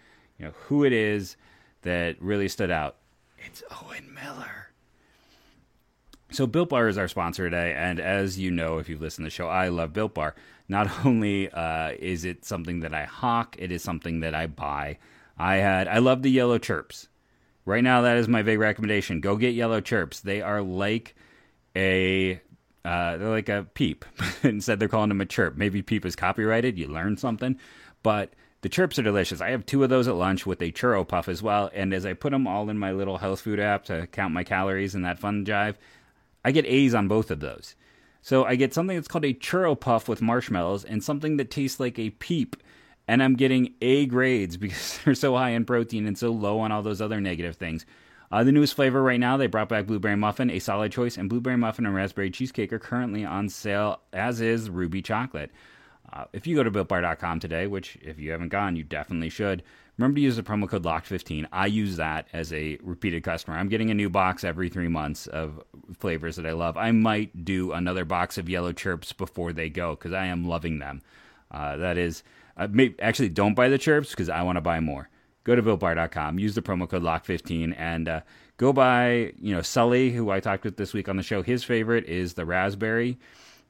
you 0.44 0.50
know, 0.50 0.56
who 0.66 0.84
it 0.84 0.92
is 0.92 1.36
that 1.82 2.20
really 2.20 2.48
stood 2.48 2.70
out. 2.70 2.96
It's 3.38 3.62
Owen 3.82 4.12
Miller. 4.12 4.68
So 6.30 6.46
Built 6.46 6.68
Bar 6.68 6.88
is 6.88 6.98
our 6.98 7.08
sponsor 7.08 7.44
today, 7.44 7.72
and 7.74 7.98
as 7.98 8.38
you 8.38 8.50
know, 8.50 8.76
if 8.76 8.88
you've 8.88 9.00
listened 9.00 9.24
to 9.24 9.28
the 9.28 9.34
show, 9.34 9.48
I 9.48 9.68
love 9.68 9.94
Built 9.94 10.14
Bar. 10.14 10.34
Not 10.68 10.90
only 11.06 11.50
uh, 11.50 11.92
is 11.98 12.26
it 12.26 12.44
something 12.44 12.80
that 12.80 12.92
I 12.92 13.04
hawk, 13.04 13.56
it 13.58 13.72
is 13.72 13.82
something 13.82 14.20
that 14.20 14.34
I 14.34 14.46
buy. 14.46 14.98
I 15.38 15.56
had 15.56 15.88
I 15.88 15.98
love 15.98 16.22
the 16.22 16.30
yellow 16.30 16.58
chirps. 16.58 17.08
Right 17.64 17.82
now, 17.82 18.02
that 18.02 18.18
is 18.18 18.28
my 18.28 18.42
big 18.42 18.58
recommendation. 18.58 19.22
Go 19.22 19.36
get 19.36 19.54
yellow 19.54 19.80
chirps. 19.80 20.20
They 20.20 20.42
are 20.42 20.60
like 20.60 21.14
a 21.74 22.34
uh, 22.84 23.16
they're 23.16 23.30
like 23.30 23.48
a 23.48 23.66
peep. 23.72 24.04
Instead, 24.42 24.78
they're 24.78 24.88
calling 24.88 25.08
them 25.08 25.22
a 25.22 25.26
chirp. 25.26 25.56
Maybe 25.56 25.80
peep 25.80 26.04
is 26.04 26.14
copyrighted. 26.14 26.78
You 26.78 26.88
learn 26.88 27.16
something, 27.16 27.58
but 28.02 28.34
the 28.64 28.70
chirps 28.70 28.98
are 28.98 29.02
delicious. 29.02 29.42
I 29.42 29.50
have 29.50 29.66
two 29.66 29.84
of 29.84 29.90
those 29.90 30.08
at 30.08 30.14
lunch 30.14 30.46
with 30.46 30.62
a 30.62 30.72
churro 30.72 31.06
puff 31.06 31.28
as 31.28 31.42
well. 31.42 31.68
And 31.74 31.92
as 31.92 32.06
I 32.06 32.14
put 32.14 32.30
them 32.30 32.46
all 32.46 32.70
in 32.70 32.78
my 32.78 32.92
little 32.92 33.18
health 33.18 33.42
food 33.42 33.60
app 33.60 33.84
to 33.84 34.06
count 34.06 34.32
my 34.32 34.42
calories 34.42 34.94
and 34.94 35.04
that 35.04 35.18
fun 35.18 35.44
jive, 35.44 35.74
I 36.46 36.50
get 36.50 36.64
A's 36.64 36.94
on 36.94 37.06
both 37.06 37.30
of 37.30 37.40
those. 37.40 37.74
So 38.22 38.46
I 38.46 38.54
get 38.54 38.72
something 38.72 38.96
that's 38.96 39.06
called 39.06 39.26
a 39.26 39.34
churro 39.34 39.78
puff 39.78 40.08
with 40.08 40.22
marshmallows 40.22 40.82
and 40.82 41.04
something 41.04 41.36
that 41.36 41.50
tastes 41.50 41.78
like 41.78 41.98
a 41.98 42.08
peep 42.08 42.56
and 43.06 43.22
I'm 43.22 43.34
getting 43.36 43.74
A 43.82 44.06
grades 44.06 44.56
because 44.56 44.98
they're 45.04 45.14
so 45.14 45.36
high 45.36 45.50
in 45.50 45.66
protein 45.66 46.06
and 46.06 46.16
so 46.16 46.30
low 46.30 46.60
on 46.60 46.72
all 46.72 46.80
those 46.80 47.02
other 47.02 47.20
negative 47.20 47.56
things. 47.56 47.84
Uh, 48.32 48.44
the 48.44 48.52
newest 48.52 48.72
flavor 48.72 49.02
right 49.02 49.20
now, 49.20 49.36
they 49.36 49.46
brought 49.46 49.68
back 49.68 49.86
blueberry 49.86 50.16
muffin, 50.16 50.48
a 50.48 50.58
solid 50.58 50.90
choice, 50.90 51.18
and 51.18 51.28
blueberry 51.28 51.58
muffin 51.58 51.84
and 51.84 51.94
raspberry 51.94 52.30
cheesecake 52.30 52.72
are 52.72 52.78
currently 52.78 53.26
on 53.26 53.50
sale, 53.50 54.00
as 54.14 54.40
is 54.40 54.70
ruby 54.70 55.02
chocolate. 55.02 55.50
Uh, 56.14 56.24
if 56.32 56.46
you 56.46 56.54
go 56.54 56.62
to 56.62 56.70
builtbar.com 56.70 57.40
today, 57.40 57.66
which 57.66 57.98
if 58.00 58.20
you 58.20 58.30
haven't 58.30 58.50
gone, 58.50 58.76
you 58.76 58.84
definitely 58.84 59.28
should, 59.28 59.64
remember 59.98 60.16
to 60.16 60.22
use 60.22 60.36
the 60.36 60.42
promo 60.44 60.68
code 60.68 60.84
LOCKED15. 60.84 61.46
I 61.52 61.66
use 61.66 61.96
that 61.96 62.28
as 62.32 62.52
a 62.52 62.78
repeated 62.82 63.24
customer. 63.24 63.56
I'm 63.56 63.68
getting 63.68 63.90
a 63.90 63.94
new 63.94 64.08
box 64.08 64.44
every 64.44 64.68
three 64.68 64.88
months 64.88 65.26
of 65.26 65.60
flavors 65.98 66.36
that 66.36 66.46
I 66.46 66.52
love. 66.52 66.76
I 66.76 66.92
might 66.92 67.44
do 67.44 67.72
another 67.72 68.04
box 68.04 68.38
of 68.38 68.48
yellow 68.48 68.72
chirps 68.72 69.12
before 69.12 69.52
they 69.52 69.68
go 69.68 69.96
because 69.96 70.12
I 70.12 70.26
am 70.26 70.46
loving 70.46 70.78
them. 70.78 71.02
Uh, 71.50 71.76
that 71.78 71.98
is 71.98 72.22
uh, 72.56 72.68
may, 72.70 72.94
actually, 73.00 73.28
don't 73.28 73.54
buy 73.54 73.68
the 73.68 73.78
chirps 73.78 74.10
because 74.10 74.28
I 74.28 74.42
want 74.42 74.56
to 74.56 74.60
buy 74.60 74.80
more. 74.80 75.08
Go 75.42 75.56
to 75.56 75.62
builtbar.com, 75.62 76.38
use 76.38 76.54
the 76.54 76.62
promo 76.62 76.88
code 76.88 77.02
LOCK15, 77.02 77.74
and 77.76 78.08
uh, 78.08 78.20
go 78.56 78.72
buy, 78.72 79.32
you 79.38 79.54
know, 79.54 79.60
Sully, 79.60 80.10
who 80.10 80.30
I 80.30 80.40
talked 80.40 80.64
with 80.64 80.76
this 80.76 80.94
week 80.94 81.08
on 81.08 81.16
the 81.16 81.22
show. 81.22 81.42
His 81.42 81.64
favorite 81.64 82.06
is 82.06 82.34
the 82.34 82.46
raspberry. 82.46 83.18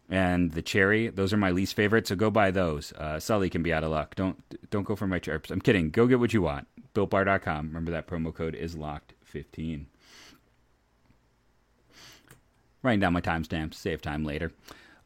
And 0.09 0.53
the 0.53 0.63
cherry. 0.63 1.09
Those 1.09 1.33
are 1.33 1.39
my 1.39 1.51
least 1.51 1.75
favorite, 1.75 2.07
so 2.07 2.17
go 2.17 2.31
buy 2.31 2.51
those. 2.51 2.93
Uh, 2.93 3.19
Sully 3.19 3.51
can 3.51 3.63
be 3.63 3.73
out 3.73 3.85
of 3.85 3.91
luck. 3.91 4.15
Don't 4.15 4.43
don't 4.71 4.85
go 4.85 4.97
for 4.97 5.07
my 5.07 5.19
chirps. 5.19 5.51
I'm 5.51 5.61
kidding. 5.61 5.91
Go 5.91 6.07
get 6.07 6.21
what 6.21 6.33
you 6.33 6.43
want. 6.43 6.67
BuiltBar.com. 6.95 7.67
Remember 7.69 7.91
that 7.91 8.07
promo 8.07 8.35
code 8.35 8.55
is 8.55 8.77
locked 8.77 9.15
fifteen. 9.25 9.87
Writing 12.83 13.01
down 13.01 13.15
my 13.15 13.23
timestamps, 13.23 13.75
save 13.75 14.03
time 14.03 14.25
later. 14.25 14.53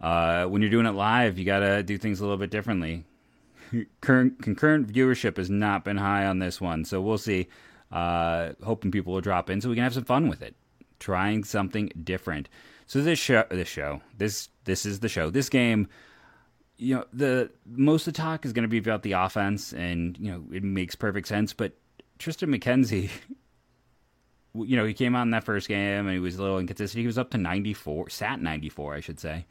Uh, 0.00 0.46
when 0.46 0.62
you're 0.62 0.70
doing 0.70 0.86
it 0.86 0.92
live, 0.92 1.38
you 1.38 1.44
gotta 1.44 1.82
do 1.82 1.96
things 1.96 2.18
a 2.18 2.22
little 2.22 2.36
bit 2.36 2.50
differently. 2.50 3.04
Current, 4.00 4.42
concurrent 4.42 4.92
viewership 4.92 5.36
has 5.36 5.50
not 5.50 5.84
been 5.84 5.96
high 5.96 6.26
on 6.26 6.38
this 6.38 6.60
one, 6.60 6.84
so 6.84 7.00
we'll 7.00 7.18
see. 7.18 7.48
Uh, 7.90 8.52
hoping 8.62 8.90
people 8.90 9.12
will 9.12 9.20
drop 9.20 9.48
in 9.48 9.60
so 9.60 9.68
we 9.68 9.74
can 9.74 9.84
have 9.84 9.94
some 9.94 10.04
fun 10.04 10.28
with 10.28 10.42
it, 10.42 10.54
trying 10.98 11.44
something 11.44 11.90
different. 12.02 12.48
So 12.86 13.00
this 13.00 13.18
show, 13.18 13.44
this 13.50 13.68
show, 13.68 14.02
this 14.16 14.48
this 14.68 14.86
is 14.86 15.00
the 15.00 15.08
show. 15.08 15.30
This 15.30 15.48
game, 15.48 15.88
you 16.76 16.94
know, 16.94 17.04
the 17.12 17.50
most 17.66 18.06
of 18.06 18.12
the 18.12 18.18
talk 18.18 18.44
is 18.44 18.52
going 18.52 18.62
to 18.62 18.68
be 18.68 18.78
about 18.78 19.02
the 19.02 19.12
offense, 19.12 19.72
and 19.72 20.16
you 20.18 20.30
know, 20.30 20.44
it 20.52 20.62
makes 20.62 20.94
perfect 20.94 21.26
sense. 21.26 21.52
But 21.52 21.72
Triston 22.18 22.54
McKenzie, 22.54 23.10
you 24.54 24.76
know, 24.76 24.84
he 24.84 24.94
came 24.94 25.16
out 25.16 25.22
in 25.22 25.30
that 25.30 25.44
first 25.44 25.68
game 25.68 26.06
and 26.06 26.12
he 26.12 26.18
was 26.18 26.36
a 26.36 26.42
little 26.42 26.58
inconsistent. 26.58 27.00
He 27.00 27.06
was 27.06 27.18
up 27.18 27.30
to 27.30 27.38
94, 27.38 28.10
sat 28.10 28.40
94, 28.40 28.94
I 28.94 29.00
should 29.00 29.18
say. 29.18 29.46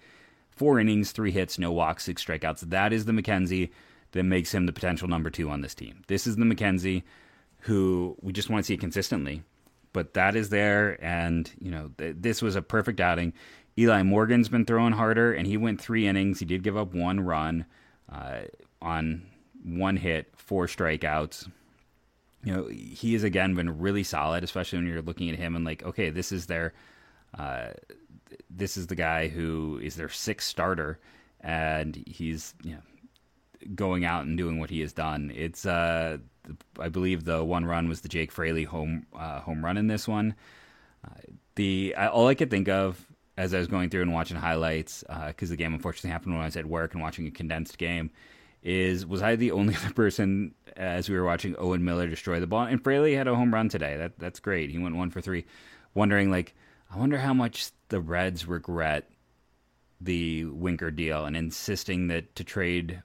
Four 0.52 0.80
innings, 0.80 1.12
three 1.12 1.32
hits, 1.32 1.60
no 1.60 1.72
walks, 1.72 2.06
six 2.06 2.24
strikeouts. 2.24 2.62
That 2.62 2.94
is 2.94 3.06
the 3.06 3.12
McKenzie 3.12 3.72
that 4.12 4.24
makes 4.24 4.54
him 4.54 4.66
the 4.66 4.74
potential 4.74 5.08
number 5.08 5.30
two 5.30 5.50
on 5.50 5.62
this 5.62 5.76
team. 5.76 6.04
This 6.08 6.28
is 6.28 6.36
the 6.36 6.46
McKenzie 6.46 7.04
who 7.62 8.16
we 8.22 8.32
just 8.34 8.50
want 8.50 8.64
to 8.64 8.68
see 8.68 8.78
consistently. 8.78 9.44
But 9.94 10.14
that 10.14 10.36
is 10.36 10.50
there, 10.50 11.04
and 11.04 11.50
you 11.60 11.72
know 11.72 11.92
th- 11.98 12.18
this 12.20 12.42
was 12.42 12.56
a 12.56 12.62
perfect 12.62 13.00
outing. 13.00 13.34
Eli 13.78 14.02
Morgan's 14.02 14.50
been 14.50 14.66
throwing 14.66 14.94
harder, 14.94 15.34
and 15.34 15.46
he 15.46 15.58
went 15.58 15.80
three 15.80 16.08
innings. 16.08 16.40
He 16.40 16.46
did 16.46 16.64
give 16.64 16.76
up 16.76 16.94
one 16.94 17.20
run 17.20 17.66
uh, 18.12 18.42
on 18.82 19.28
one 19.64 19.98
hit, 19.98 20.32
four 20.36 20.68
strikeouts. 20.68 21.50
You 22.44 22.54
know 22.54 22.68
he 22.68 23.14
has 23.14 23.24
again 23.24 23.56
been 23.56 23.80
really 23.80 24.04
solid, 24.04 24.44
especially 24.44 24.80
when 24.80 24.88
you're 24.88 25.02
looking 25.02 25.30
at 25.30 25.38
him 25.38 25.56
and 25.56 25.66
like, 25.66 25.84
okay, 25.84 26.10
this 26.10 26.32
is 26.32 26.46
their, 26.46 26.74
uh, 27.38 27.70
this 28.50 28.78
is 28.78 28.88
the 28.88 28.96
guy 28.96 29.28
who 29.28 29.80
is 29.84 29.96
their 29.96 30.10
sixth 30.10 30.48
starter, 30.48 31.00
and 31.42 32.02
he's 32.08 32.54
you 32.64 32.72
know 32.72 32.82
going 33.76 34.06
out 34.06 34.26
and 34.26 34.38
doing 34.38 34.60
what 34.60 34.70
he 34.70 34.80
has 34.80 34.94
done. 34.94 35.32
It's 35.36 35.66
uh, 35.66 36.18
I 36.80 36.90
believe 36.90 37.26
the 37.26 37.44
one 37.44 37.66
run 37.66 37.90
was 37.90 38.02
the 38.02 38.10
Jake 38.10 38.32
Fraley 38.32 38.64
home 38.64 39.06
uh, 39.16 39.42
home 39.42 39.64
run 39.64 39.78
in 39.78 39.88
this 39.88 40.08
one. 40.08 40.34
Uh, 41.06 41.20
the 41.56 41.96
all 41.96 42.28
I 42.28 42.36
could 42.36 42.50
think 42.50 42.70
of 42.70 43.06
as 43.38 43.54
I 43.54 43.60
was 43.60 43.68
going 43.68 43.90
through 43.90 44.02
and 44.02 44.14
watching 44.14 44.36
highlights 44.38 45.04
because 45.28 45.50
uh, 45.50 45.54
the 45.54 45.58
game 45.58 45.74
unfortunately 45.74 46.10
happened 46.10 46.34
when 46.34 46.42
I 46.42 46.46
was 46.46 46.58
at 46.58 46.66
work 46.66 46.94
and 46.94 47.02
watching 47.02 47.28
a 47.28 47.32
condensed 47.32 47.78
game. 47.78 48.10
Is 48.64 49.06
was 49.06 49.22
I 49.22 49.36
the 49.36 49.52
only 49.52 49.76
other 49.82 49.94
person 49.94 50.56
as 50.76 51.10
we 51.10 51.16
were 51.16 51.24
watching 51.24 51.56
Owen 51.58 51.86
Miller 51.86 52.08
destroy 52.08 52.40
the 52.40 52.48
ball? 52.48 52.64
And 52.64 52.84
Fraley 52.84 53.16
had 53.16 53.28
a 53.28 53.36
home 53.36 53.54
run 53.54 53.70
today. 53.70 53.98
That 53.98 54.18
that's 54.18 54.40
great. 54.40 54.72
He 54.72 54.80
went 54.80 54.96
one 54.96 55.12
for 55.12 55.22
three. 55.22 55.46
Wondering 55.94 56.32
like 56.32 56.56
I 56.92 56.98
wonder 56.98 57.18
how 57.18 57.34
much 57.34 57.70
the 57.90 58.02
Reds 58.02 58.48
regret 58.48 59.10
the 60.02 60.46
Winker 60.46 60.92
deal 60.92 61.26
and 61.26 61.36
insisting 61.36 62.08
that 62.08 62.36
to 62.36 62.44
trade 62.44 63.02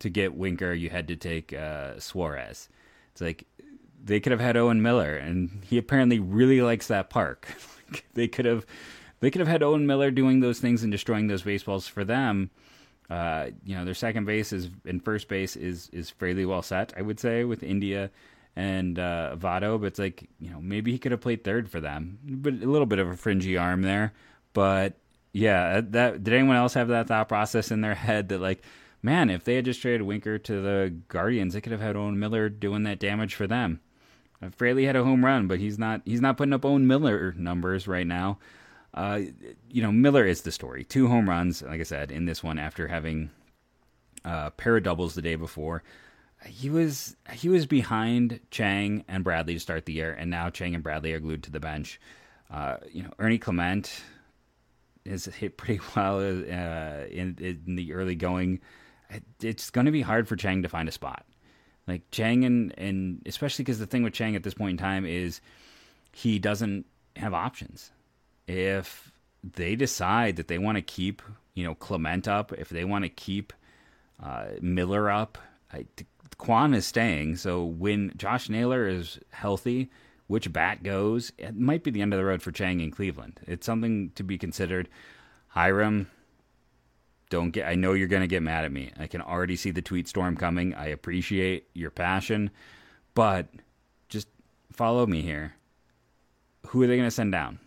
to 0.00 0.10
get 0.10 0.34
Winker, 0.34 0.74
you 0.74 0.90
had 0.90 1.08
to 1.08 1.16
take 1.16 1.52
uh, 1.52 1.98
Suarez. 1.98 2.68
It's 3.12 3.20
like 3.20 3.46
they 4.02 4.20
could 4.20 4.32
have 4.32 4.40
had 4.40 4.56
Owen 4.56 4.82
Miller, 4.82 5.16
and 5.16 5.62
he 5.64 5.78
apparently 5.78 6.18
really 6.18 6.60
likes 6.60 6.88
that 6.88 7.10
park. 7.10 7.48
they 8.14 8.28
could 8.28 8.44
have 8.44 8.66
they 9.20 9.30
could 9.30 9.40
have 9.40 9.48
had 9.48 9.62
Owen 9.62 9.86
Miller 9.86 10.10
doing 10.10 10.40
those 10.40 10.60
things 10.60 10.82
and 10.82 10.92
destroying 10.92 11.26
those 11.26 11.42
baseballs 11.42 11.88
for 11.88 12.04
them. 12.04 12.50
Uh, 13.08 13.50
you 13.64 13.76
know, 13.76 13.84
their 13.84 13.94
second 13.94 14.24
base 14.24 14.52
is 14.52 14.68
and 14.84 15.04
first 15.04 15.28
base 15.28 15.56
is 15.56 15.88
is 15.92 16.10
fairly 16.10 16.44
well 16.44 16.62
set, 16.62 16.92
I 16.96 17.02
would 17.02 17.20
say, 17.20 17.44
with 17.44 17.62
India 17.62 18.10
and 18.56 18.98
uh, 18.98 19.36
Votto. 19.38 19.80
But 19.80 19.86
it's 19.86 19.98
like 19.98 20.28
you 20.40 20.50
know 20.50 20.60
maybe 20.60 20.92
he 20.92 20.98
could 20.98 21.12
have 21.12 21.20
played 21.20 21.44
third 21.44 21.70
for 21.70 21.80
them, 21.80 22.18
but 22.24 22.54
a 22.54 22.66
little 22.66 22.86
bit 22.86 22.98
of 22.98 23.08
a 23.08 23.16
fringy 23.16 23.56
arm 23.56 23.82
there. 23.82 24.12
But 24.52 24.94
yeah, 25.32 25.80
that 25.82 26.24
did 26.24 26.34
anyone 26.34 26.56
else 26.56 26.74
have 26.74 26.88
that 26.88 27.08
thought 27.08 27.28
process 27.28 27.70
in 27.70 27.80
their 27.80 27.94
head 28.06 28.28
that 28.30 28.40
like 28.40 28.62
man, 29.02 29.30
if 29.30 29.44
they 29.44 29.54
had 29.54 29.64
just 29.64 29.80
traded 29.80 30.02
Winker 30.02 30.36
to 30.36 30.60
the 30.60 30.94
Guardians, 31.08 31.54
they 31.54 31.60
could 31.60 31.72
have 31.72 31.80
had 31.80 31.96
Owen 31.96 32.18
Miller 32.18 32.48
doing 32.48 32.82
that 32.82 32.98
damage 32.98 33.34
for 33.34 33.46
them. 33.46 33.80
Uh, 34.42 34.50
Fraley 34.50 34.84
had 34.84 34.96
a 34.96 35.04
home 35.04 35.24
run, 35.24 35.46
but 35.46 35.60
he's 35.60 35.78
not 35.78 36.02
he's 36.04 36.20
not 36.20 36.36
putting 36.36 36.52
up 36.52 36.64
Owen 36.64 36.86
Miller 36.86 37.32
numbers 37.38 37.86
right 37.86 38.06
now. 38.06 38.38
Uh, 38.96 39.20
you 39.70 39.82
know, 39.82 39.92
Miller 39.92 40.24
is 40.24 40.42
the 40.42 40.52
story. 40.52 40.84
Two 40.84 41.08
home 41.08 41.28
runs, 41.28 41.62
like 41.62 41.80
I 41.80 41.84
said, 41.84 42.10
in 42.10 42.24
this 42.24 42.42
one 42.42 42.58
after 42.58 42.88
having 42.88 43.30
uh, 44.24 44.50
pair 44.50 44.76
of 44.76 44.84
doubles 44.84 45.14
the 45.14 45.22
day 45.22 45.36
before. 45.36 45.82
He 46.44 46.70
was 46.70 47.16
he 47.32 47.48
was 47.48 47.66
behind 47.66 48.40
Chang 48.50 49.04
and 49.08 49.24
Bradley 49.24 49.54
to 49.54 49.60
start 49.60 49.86
the 49.86 49.92
year, 49.92 50.12
and 50.12 50.30
now 50.30 50.50
Chang 50.50 50.74
and 50.74 50.82
Bradley 50.82 51.12
are 51.12 51.20
glued 51.20 51.42
to 51.44 51.50
the 51.50 51.60
bench. 51.60 52.00
Uh, 52.50 52.76
you 52.90 53.02
know, 53.02 53.10
Ernie 53.18 53.38
Clement 53.38 54.02
has 55.04 55.26
hit 55.26 55.56
pretty 55.56 55.80
well 55.96 56.18
uh, 56.18 57.06
in, 57.10 57.36
in 57.40 57.76
the 57.76 57.92
early 57.92 58.14
going 58.14 58.60
it's 59.40 59.70
going 59.70 59.86
to 59.86 59.92
be 59.92 60.02
hard 60.02 60.28
for 60.28 60.36
Chang 60.36 60.62
to 60.62 60.68
find 60.68 60.88
a 60.88 60.92
spot. 60.92 61.24
Like 61.86 62.02
Chang 62.10 62.44
and 62.44 62.74
and 62.76 63.22
especially 63.26 63.64
because 63.64 63.78
the 63.78 63.86
thing 63.86 64.02
with 64.02 64.12
Chang 64.12 64.34
at 64.34 64.42
this 64.42 64.54
point 64.54 64.72
in 64.72 64.76
time 64.76 65.06
is 65.06 65.40
he 66.12 66.38
doesn't 66.38 66.86
have 67.14 67.32
options. 67.32 67.90
If 68.46 69.12
they 69.42 69.76
decide 69.76 70.36
that 70.36 70.48
they 70.48 70.58
want 70.58 70.76
to 70.76 70.82
keep 70.82 71.22
you 71.54 71.64
know 71.64 71.74
Clement 71.74 72.28
up, 72.28 72.52
if 72.52 72.68
they 72.68 72.84
want 72.84 73.04
to 73.04 73.08
keep 73.08 73.52
uh, 74.22 74.46
Miller 74.60 75.10
up, 75.10 75.38
I, 75.72 75.86
Kwan 76.38 76.74
is 76.74 76.86
staying. 76.86 77.36
So 77.36 77.64
when 77.64 78.12
Josh 78.16 78.48
Naylor 78.48 78.86
is 78.86 79.18
healthy, 79.30 79.90
which 80.26 80.52
bat 80.52 80.82
goes, 80.82 81.32
it 81.38 81.56
might 81.56 81.82
be 81.82 81.90
the 81.90 82.02
end 82.02 82.12
of 82.12 82.18
the 82.18 82.24
road 82.24 82.42
for 82.42 82.52
Chang 82.52 82.80
in 82.80 82.90
Cleveland. 82.90 83.40
It's 83.46 83.66
something 83.66 84.10
to 84.16 84.22
be 84.22 84.38
considered. 84.38 84.88
Hiram, 85.48 86.10
don't 87.30 87.50
get 87.50 87.66
I 87.66 87.74
know 87.74 87.92
you're 87.92 88.08
going 88.08 88.22
to 88.22 88.28
get 88.28 88.42
mad 88.42 88.64
at 88.64 88.72
me. 88.72 88.92
I 88.98 89.06
can 89.06 89.22
already 89.22 89.56
see 89.56 89.70
the 89.70 89.82
tweet 89.82 90.08
storm 90.08 90.36
coming. 90.36 90.74
I 90.74 90.86
appreciate 90.86 91.68
your 91.74 91.90
passion, 91.90 92.50
but 93.14 93.48
just 94.08 94.28
follow 94.72 95.06
me 95.06 95.22
here. 95.22 95.54
Who 96.68 96.82
are 96.82 96.86
they 96.86 96.96
going 96.96 97.08
to 97.08 97.14
send 97.14 97.32
down? 97.32 97.60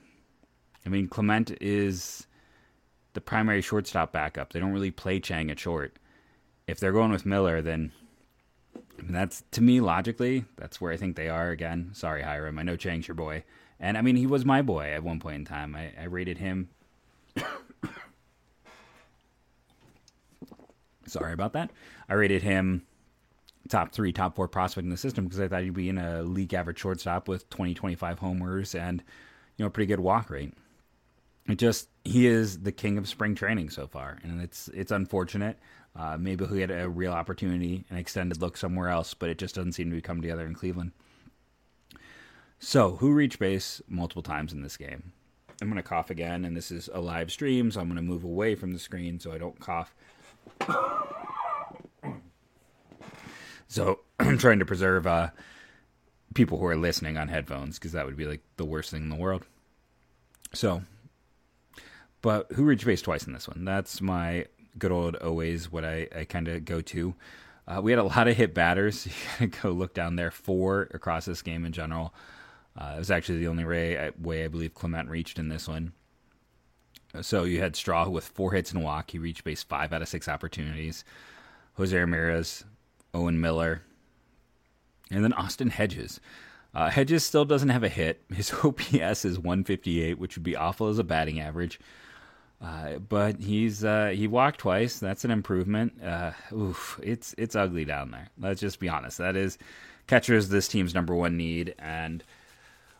I 0.85 0.89
mean, 0.89 1.07
Clement 1.07 1.51
is 1.61 2.27
the 3.13 3.21
primary 3.21 3.61
shortstop 3.61 4.11
backup. 4.11 4.53
They 4.53 4.59
don't 4.59 4.71
really 4.71 4.91
play 4.91 5.19
Chang 5.19 5.51
at 5.51 5.59
short. 5.59 5.97
If 6.67 6.79
they're 6.79 6.91
going 6.91 7.11
with 7.11 7.25
Miller, 7.25 7.61
then 7.61 7.91
I 8.75 9.01
mean, 9.01 9.11
that's 9.13 9.43
to 9.51 9.61
me 9.61 9.81
logically, 9.81 10.45
that's 10.55 10.79
where 10.79 10.91
I 10.91 10.97
think 10.97 11.15
they 11.15 11.29
are 11.29 11.49
again. 11.49 11.91
Sorry, 11.93 12.21
Hiram. 12.21 12.59
I 12.59 12.63
know 12.63 12.75
Chang's 12.75 13.07
your 13.07 13.15
boy. 13.15 13.43
And 13.79 13.97
I 13.97 14.01
mean, 14.01 14.15
he 14.15 14.27
was 14.27 14.45
my 14.45 14.61
boy 14.61 14.91
at 14.93 15.03
one 15.03 15.19
point 15.19 15.37
in 15.37 15.45
time. 15.45 15.75
I, 15.75 15.91
I 15.99 16.03
rated 16.05 16.37
him 16.37 16.69
Sorry 21.05 21.33
about 21.33 21.53
that. 21.53 21.71
I 22.07 22.13
rated 22.13 22.43
him 22.43 22.85
top 23.67 23.91
three, 23.91 24.11
top 24.11 24.35
four 24.35 24.47
prospect 24.47 24.85
in 24.85 24.91
the 24.91 24.97
system 24.97 25.25
because 25.25 25.39
I 25.39 25.47
thought 25.47 25.63
he'd 25.63 25.73
be 25.73 25.89
in 25.89 25.97
a 25.97 26.21
league 26.23 26.53
average 26.53 26.79
shortstop 26.79 27.27
with 27.27 27.49
20, 27.49 27.73
25 27.73 28.19
homers 28.19 28.75
and, 28.75 29.03
you 29.57 29.63
know, 29.63 29.67
a 29.67 29.71
pretty 29.71 29.87
good 29.87 29.99
walk 29.99 30.29
rate. 30.29 30.53
It 31.49 31.57
just, 31.57 31.89
he 32.03 32.27
is 32.27 32.61
the 32.61 32.71
king 32.71 32.97
of 32.97 33.07
spring 33.07 33.35
training 33.35 33.69
so 33.71 33.87
far. 33.87 34.19
And 34.23 34.41
it's, 34.41 34.67
it's 34.69 34.91
unfortunate. 34.91 35.57
Uh, 35.95 36.17
maybe 36.17 36.45
he 36.45 36.61
had 36.61 36.71
a 36.71 36.87
real 36.87 37.11
opportunity, 37.11 37.85
an 37.89 37.97
extended 37.97 38.39
look 38.39 38.55
somewhere 38.55 38.89
else, 38.89 39.13
but 39.13 39.29
it 39.29 39.37
just 39.37 39.55
doesn't 39.55 39.73
seem 39.73 39.89
to 39.89 39.95
be 39.95 40.01
coming 40.01 40.21
together 40.21 40.45
in 40.45 40.53
Cleveland. 40.53 40.91
So, 42.59 42.97
who 42.97 43.13
reached 43.13 43.39
base 43.39 43.81
multiple 43.87 44.21
times 44.21 44.53
in 44.53 44.61
this 44.61 44.77
game? 44.77 45.13
I'm 45.61 45.69
going 45.69 45.81
to 45.81 45.83
cough 45.83 46.09
again, 46.09 46.45
and 46.45 46.55
this 46.55 46.71
is 46.71 46.89
a 46.93 47.01
live 47.01 47.31
stream, 47.31 47.71
so 47.71 47.79
I'm 47.79 47.87
going 47.87 47.95
to 47.95 48.01
move 48.01 48.23
away 48.23 48.55
from 48.55 48.71
the 48.71 48.79
screen 48.79 49.19
so 49.19 49.31
I 49.31 49.37
don't 49.37 49.59
cough 49.59 49.93
so 53.67 53.99
I'm 54.19 54.37
trying 54.37 54.59
to 54.59 54.65
preserve 54.65 55.07
uh, 55.07 55.29
people 56.33 56.57
who 56.57 56.65
are 56.65 56.75
listening 56.75 57.17
on 57.17 57.27
headphones 57.27 57.79
because 57.79 57.93
that 57.93 58.05
would 58.05 58.17
be 58.17 58.25
like 58.25 58.41
the 58.57 58.65
worst 58.65 58.91
thing 58.91 59.03
in 59.03 59.09
the 59.09 59.15
world. 59.15 59.45
So, 60.53 60.83
but 62.21 62.51
who 62.53 62.63
reached 62.63 62.85
base 62.85 63.01
twice 63.01 63.25
in 63.25 63.33
this 63.33 63.47
one? 63.47 63.65
That's 63.65 64.01
my 64.01 64.45
good 64.77 64.91
old 64.91 65.15
always 65.17 65.71
what 65.71 65.85
I, 65.85 66.07
I 66.15 66.23
kind 66.25 66.47
of 66.47 66.65
go 66.65 66.81
to. 66.81 67.15
Uh, 67.67 67.81
we 67.81 67.91
had 67.91 67.99
a 67.99 68.03
lot 68.03 68.27
of 68.27 68.35
hit 68.35 68.53
batters. 68.53 69.07
You 69.39 69.47
gotta 69.47 69.61
go 69.61 69.71
look 69.71 69.93
down 69.93 70.15
there. 70.15 70.31
Four 70.31 70.89
across 70.93 71.25
this 71.25 71.41
game 71.41 71.65
in 71.65 71.71
general. 71.71 72.13
Uh, 72.77 72.93
it 72.95 72.99
was 72.99 73.11
actually 73.11 73.39
the 73.39 73.47
only 73.47 73.65
way 73.65 73.97
I, 73.97 74.11
way 74.19 74.45
I 74.45 74.47
believe 74.47 74.73
Clement 74.73 75.09
reached 75.09 75.37
in 75.37 75.49
this 75.49 75.67
one. 75.67 75.93
So 77.21 77.43
you 77.43 77.59
had 77.59 77.75
Straw 77.75 78.07
with 78.07 78.25
four 78.25 78.53
hits 78.53 78.71
and 78.71 78.81
a 78.81 78.85
walk. 78.85 79.11
He 79.11 79.19
reached 79.19 79.43
base 79.43 79.63
five 79.63 79.91
out 79.93 80.01
of 80.01 80.07
six 80.07 80.27
opportunities. 80.27 81.03
Jose 81.73 81.97
Ramirez, 81.97 82.65
Owen 83.13 83.41
Miller, 83.41 83.81
and 85.11 85.23
then 85.23 85.33
Austin 85.33 85.69
Hedges. 85.69 86.19
Uh, 86.73 86.89
Hedges 86.89 87.25
still 87.25 87.45
doesn't 87.45 87.69
have 87.69 87.83
a 87.83 87.89
hit. 87.89 88.21
His 88.33 88.53
OPS 88.63 89.25
is 89.25 89.39
158, 89.39 90.19
which 90.19 90.37
would 90.37 90.43
be 90.43 90.55
awful 90.55 90.87
as 90.87 90.99
a 90.99 91.03
batting 91.03 91.39
average. 91.39 91.79
Uh, 92.61 92.97
but 92.97 93.39
he's 93.39 93.85
uh, 93.85 94.07
he 94.07 94.27
walked 94.27 94.59
twice. 94.59 94.99
That's 94.99 95.23
an 95.23 95.31
improvement. 95.31 96.03
Uh, 96.03 96.31
oof, 96.53 96.99
it's 97.01 97.33
it's 97.37 97.55
ugly 97.55 97.85
down 97.85 98.11
there. 98.11 98.27
Let's 98.37 98.59
just 98.59 98.79
be 98.79 98.89
honest. 98.89 99.17
That 99.17 99.37
is 99.37 99.57
catcher 100.07 100.35
is 100.35 100.49
this 100.49 100.67
team's 100.67 100.93
number 100.93 101.15
one 101.15 101.37
need, 101.37 101.73
and 101.79 102.23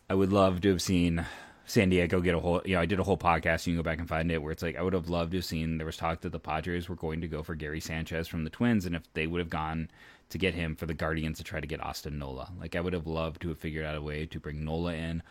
I 0.10 0.14
would 0.14 0.32
love 0.32 0.62
to 0.62 0.70
have 0.70 0.82
seen 0.82 1.26
San 1.66 1.90
Diego 1.90 2.22
get 2.22 2.36
a 2.36 2.40
whole. 2.40 2.62
You 2.64 2.76
know, 2.76 2.82
I 2.82 2.86
did 2.86 3.00
a 3.00 3.04
whole 3.04 3.18
podcast. 3.18 3.68
You 3.68 3.74
can 3.74 3.80
go 3.80 3.84
back 3.84 4.00
and 4.00 4.08
find 4.08 4.32
it 4.32 4.42
where 4.42 4.54
it's 4.54 4.64
like 4.64 4.78
I 4.78 4.82
would 4.82 4.94
have 4.94 5.10
loved 5.10 5.32
to 5.32 5.40
have 5.40 5.46
seen. 5.46 5.78
There 5.78 5.86
was 5.86 5.98
talk 5.98 6.22
that 6.22 6.32
the 6.32 6.40
Padres 6.40 6.88
were 6.88 6.96
going 6.96 7.20
to 7.20 7.28
go 7.28 7.44
for 7.44 7.54
Gary 7.54 7.82
Sanchez 7.82 8.30
from 8.30 8.46
the 8.46 8.50
Twins, 8.50 8.86
and 8.86 8.96
if 8.96 9.12
they 9.14 9.28
would 9.28 9.40
have 9.40 9.50
gone 9.50 9.90
to 10.30 10.38
get 10.38 10.54
him 10.54 10.76
for 10.76 10.86
the 10.86 10.94
Guardians 10.94 11.38
to 11.40 11.44
try 11.44 11.60
to 11.60 11.68
get 11.68 11.84
Austin 11.84 12.18
Nola, 12.18 12.50
like 12.62 12.78
I 12.78 12.82
would 12.82 12.94
have 12.94 13.08
loved 13.08 13.42
to 13.42 13.50
have 13.50 13.60
figured 13.60 13.86
out 13.86 13.98
a 13.98 14.02
way 14.02 14.26
to 14.28 14.40
bring 14.40 14.64
Nola 14.64 14.94
in. 14.94 15.22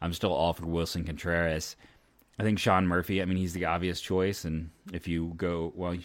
I'm 0.00 0.12
still 0.12 0.32
all 0.32 0.52
for 0.52 0.66
Willson 0.66 1.04
Contreras 1.04 1.76
I 2.42 2.44
think 2.44 2.58
Sean 2.58 2.88
Murphy, 2.88 3.22
I 3.22 3.24
mean, 3.24 3.36
he's 3.36 3.52
the 3.52 3.66
obvious 3.66 4.00
choice. 4.00 4.44
And 4.44 4.70
if 4.92 5.06
you 5.06 5.32
go, 5.36 5.72
well, 5.76 5.96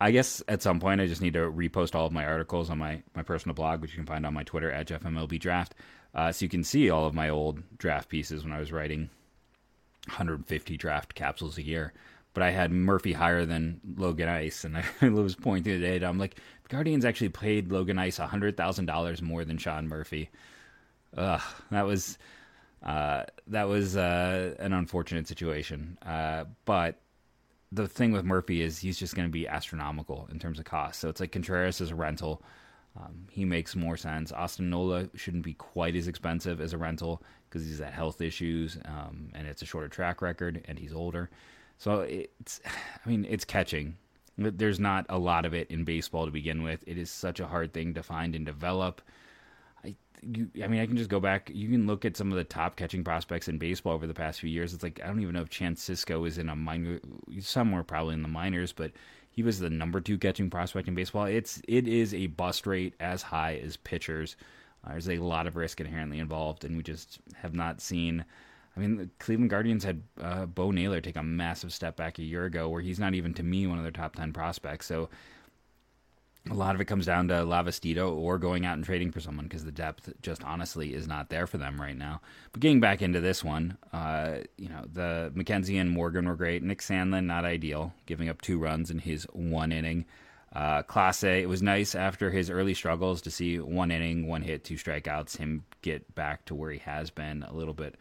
I 0.00 0.12
guess 0.12 0.40
at 0.46 0.62
some 0.62 0.78
point 0.78 1.00
I 1.00 1.08
just 1.08 1.20
need 1.20 1.32
to 1.32 1.50
repost 1.50 1.96
all 1.96 2.06
of 2.06 2.12
my 2.12 2.24
articles 2.24 2.70
on 2.70 2.78
my, 2.78 3.02
my 3.16 3.24
personal 3.24 3.52
blog, 3.52 3.80
which 3.80 3.90
you 3.90 3.96
can 3.96 4.06
find 4.06 4.24
on 4.24 4.34
my 4.34 4.44
Twitter 4.44 4.70
at 4.70 4.86
JeffMLB 4.86 5.40
Draft. 5.40 5.74
Uh, 6.14 6.30
so 6.30 6.44
you 6.44 6.48
can 6.48 6.62
see 6.62 6.90
all 6.90 7.06
of 7.06 7.14
my 7.14 7.28
old 7.28 7.60
draft 7.76 8.08
pieces 8.08 8.44
when 8.44 8.52
I 8.52 8.60
was 8.60 8.70
writing 8.70 9.10
150 10.06 10.76
draft 10.76 11.16
capsules 11.16 11.58
a 11.58 11.62
year. 11.64 11.92
But 12.34 12.44
I 12.44 12.52
had 12.52 12.70
Murphy 12.70 13.12
higher 13.12 13.44
than 13.44 13.80
Logan 13.96 14.28
Ice, 14.28 14.62
and 14.62 14.76
I 15.00 15.08
was 15.08 15.34
pointing 15.34 15.72
the 15.72 15.84
data. 15.84 16.06
I'm 16.06 16.18
like, 16.18 16.36
the 16.36 16.68
Guardians 16.68 17.04
actually 17.04 17.30
paid 17.30 17.72
Logan 17.72 17.98
Ice 17.98 18.18
$100,000 18.18 19.22
more 19.22 19.44
than 19.44 19.58
Sean 19.58 19.88
Murphy. 19.88 20.30
Ugh, 21.16 21.42
that 21.72 21.84
was 21.84 22.16
uh, 22.82 23.24
that 23.46 23.68
was 23.68 23.96
uh, 23.96 24.54
an 24.58 24.72
unfortunate 24.72 25.28
situation. 25.28 25.98
Uh, 26.04 26.44
but 26.64 27.00
the 27.70 27.88
thing 27.88 28.12
with 28.12 28.24
Murphy 28.24 28.62
is 28.62 28.78
he's 28.78 28.98
just 28.98 29.14
going 29.14 29.28
to 29.28 29.32
be 29.32 29.48
astronomical 29.48 30.28
in 30.30 30.38
terms 30.38 30.58
of 30.58 30.64
cost. 30.64 31.00
So 31.00 31.08
it's 31.08 31.20
like 31.20 31.32
Contreras 31.32 31.80
is 31.80 31.90
a 31.90 31.94
rental. 31.94 32.42
Um, 32.96 33.26
he 33.30 33.44
makes 33.44 33.74
more 33.74 33.96
sense. 33.96 34.32
Austin 34.32 34.68
Nola 34.68 35.08
shouldn't 35.14 35.44
be 35.44 35.54
quite 35.54 35.96
as 35.96 36.08
expensive 36.08 36.60
as 36.60 36.74
a 36.74 36.78
rental 36.78 37.22
because 37.48 37.66
he's 37.66 37.78
had 37.78 37.92
health 37.92 38.20
issues 38.20 38.76
um, 38.84 39.30
and 39.34 39.46
it's 39.46 39.62
a 39.62 39.66
shorter 39.66 39.88
track 39.88 40.20
record 40.20 40.62
and 40.66 40.78
he's 40.78 40.92
older. 40.92 41.30
So 41.78 42.00
it's, 42.00 42.60
I 43.06 43.08
mean, 43.08 43.26
it's 43.28 43.44
catching. 43.44 43.96
There's 44.36 44.80
not 44.80 45.06
a 45.08 45.18
lot 45.18 45.44
of 45.44 45.54
it 45.54 45.70
in 45.70 45.84
baseball 45.84 46.26
to 46.26 46.32
begin 46.32 46.62
with. 46.62 46.82
It 46.86 46.98
is 46.98 47.10
such 47.10 47.38
a 47.38 47.46
hard 47.46 47.72
thing 47.72 47.94
to 47.94 48.02
find 48.02 48.34
and 48.34 48.44
develop 48.44 49.02
you, 50.22 50.48
I 50.62 50.68
mean, 50.68 50.80
I 50.80 50.86
can 50.86 50.96
just 50.96 51.10
go 51.10 51.20
back. 51.20 51.50
You 51.52 51.68
can 51.68 51.86
look 51.86 52.04
at 52.04 52.16
some 52.16 52.30
of 52.30 52.38
the 52.38 52.44
top 52.44 52.76
catching 52.76 53.04
prospects 53.04 53.48
in 53.48 53.58
baseball 53.58 53.92
over 53.92 54.06
the 54.06 54.14
past 54.14 54.40
few 54.40 54.50
years. 54.50 54.72
It's 54.72 54.82
like 54.82 55.00
I 55.02 55.08
don't 55.08 55.20
even 55.20 55.34
know 55.34 55.42
if 55.42 55.50
Chance 55.50 55.88
Sisco 55.88 56.26
is 56.26 56.38
in 56.38 56.48
a 56.48 56.56
minor, 56.56 57.00
somewhere 57.40 57.82
probably 57.82 58.14
in 58.14 58.22
the 58.22 58.28
minors, 58.28 58.72
but 58.72 58.92
he 59.30 59.42
was 59.42 59.58
the 59.58 59.70
number 59.70 60.00
two 60.00 60.18
catching 60.18 60.50
prospect 60.50 60.88
in 60.88 60.94
baseball. 60.94 61.24
It's 61.24 61.60
it 61.66 61.88
is 61.88 62.14
a 62.14 62.28
bust 62.28 62.66
rate 62.66 62.94
as 63.00 63.22
high 63.22 63.56
as 63.56 63.76
pitchers. 63.76 64.36
Uh, 64.84 64.90
there's 64.90 65.08
a 65.08 65.18
lot 65.18 65.46
of 65.46 65.56
risk 65.56 65.80
inherently 65.80 66.18
involved, 66.18 66.64
and 66.64 66.76
we 66.76 66.82
just 66.82 67.18
have 67.34 67.54
not 67.54 67.80
seen. 67.80 68.24
I 68.76 68.80
mean, 68.80 68.96
the 68.96 69.08
Cleveland 69.18 69.50
Guardians 69.50 69.84
had 69.84 70.02
uh, 70.20 70.46
Bo 70.46 70.70
Naylor 70.70 71.00
take 71.00 71.16
a 71.16 71.22
massive 71.22 71.72
step 71.72 71.96
back 71.96 72.18
a 72.18 72.22
year 72.22 72.44
ago, 72.44 72.68
where 72.68 72.80
he's 72.80 72.98
not 72.98 73.14
even 73.14 73.34
to 73.34 73.42
me 73.42 73.66
one 73.66 73.78
of 73.78 73.84
their 73.84 73.92
top 73.92 74.16
ten 74.16 74.32
prospects. 74.32 74.86
So 74.86 75.08
a 76.50 76.54
lot 76.54 76.74
of 76.74 76.80
it 76.80 76.86
comes 76.86 77.06
down 77.06 77.28
to 77.28 77.34
Lavastida 77.34 78.10
or 78.10 78.36
going 78.36 78.66
out 78.66 78.74
and 78.76 78.84
trading 78.84 79.12
for 79.12 79.20
someone 79.20 79.46
because 79.46 79.64
the 79.64 79.70
depth 79.70 80.12
just 80.22 80.42
honestly 80.42 80.92
is 80.92 81.06
not 81.06 81.30
there 81.30 81.46
for 81.46 81.56
them 81.56 81.80
right 81.80 81.96
now. 81.96 82.20
But 82.50 82.60
getting 82.60 82.80
back 82.80 83.00
into 83.00 83.20
this 83.20 83.44
one, 83.44 83.78
uh, 83.92 84.38
you 84.56 84.68
know, 84.68 84.84
the 84.92 85.32
McKenzie 85.36 85.80
and 85.80 85.90
Morgan 85.90 86.26
were 86.26 86.34
great. 86.34 86.62
Nick 86.62 86.80
Sandlin, 86.80 87.26
not 87.26 87.44
ideal, 87.44 87.94
giving 88.06 88.28
up 88.28 88.40
two 88.40 88.58
runs 88.58 88.90
in 88.90 88.98
his 88.98 89.24
one 89.32 89.70
inning. 89.70 90.04
Uh, 90.52 90.82
A. 90.94 91.42
it 91.42 91.48
was 91.48 91.62
nice 91.62 91.94
after 91.94 92.30
his 92.30 92.50
early 92.50 92.74
struggles 92.74 93.22
to 93.22 93.30
see 93.30 93.58
one 93.58 93.90
inning, 93.90 94.26
one 94.26 94.42
hit, 94.42 94.64
two 94.64 94.74
strikeouts, 94.74 95.36
him 95.36 95.64
get 95.80 96.14
back 96.14 96.44
to 96.46 96.54
where 96.54 96.72
he 96.72 96.78
has 96.80 97.08
been 97.08 97.42
a 97.44 97.54
little 97.54 97.72
bit 97.72 97.96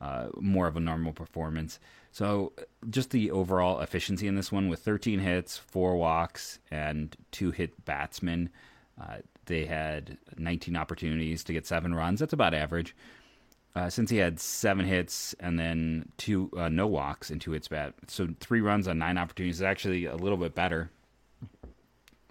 uh, 0.00 0.28
more 0.38 0.68
of 0.68 0.76
a 0.76 0.80
normal 0.80 1.12
performance. 1.12 1.80
So 2.16 2.54
just 2.88 3.10
the 3.10 3.30
overall 3.30 3.80
efficiency 3.80 4.26
in 4.26 4.36
this 4.36 4.50
one 4.50 4.70
with 4.70 4.80
13 4.80 5.18
hits, 5.18 5.58
four 5.58 5.98
walks, 5.98 6.60
and 6.70 7.14
two 7.30 7.50
hit 7.50 7.84
batsmen. 7.84 8.48
Uh, 8.98 9.18
they 9.44 9.66
had 9.66 10.16
19 10.38 10.76
opportunities 10.76 11.44
to 11.44 11.52
get 11.52 11.66
seven 11.66 11.94
runs. 11.94 12.18
That's 12.18 12.32
about 12.32 12.54
average. 12.54 12.96
Uh, 13.74 13.90
since 13.90 14.08
he 14.08 14.16
had 14.16 14.40
seven 14.40 14.86
hits 14.86 15.34
and 15.40 15.58
then 15.58 16.08
two 16.16 16.50
uh, 16.56 16.70
no 16.70 16.86
walks 16.86 17.28
and 17.28 17.38
two 17.38 17.50
hits 17.50 17.68
bat, 17.68 17.92
so 18.06 18.28
three 18.40 18.62
runs 18.62 18.88
on 18.88 18.96
nine 18.98 19.18
opportunities 19.18 19.56
is 19.56 19.62
actually 19.62 20.06
a 20.06 20.16
little 20.16 20.38
bit 20.38 20.54
better. 20.54 20.90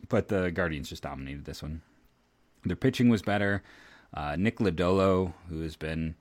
But 0.10 0.30
the 0.30 0.50
Guardians 0.50 0.90
just 0.90 1.04
dominated 1.04 1.46
this 1.46 1.62
one. 1.62 1.84
Their 2.64 2.76
pitching 2.76 3.10
was 3.10 3.22
better. 3.22 3.62
Uh, 4.12 4.36
Nick 4.36 4.58
Lodolo, 4.58 5.34
who 5.48 5.62
has 5.62 5.76
been 5.76 6.16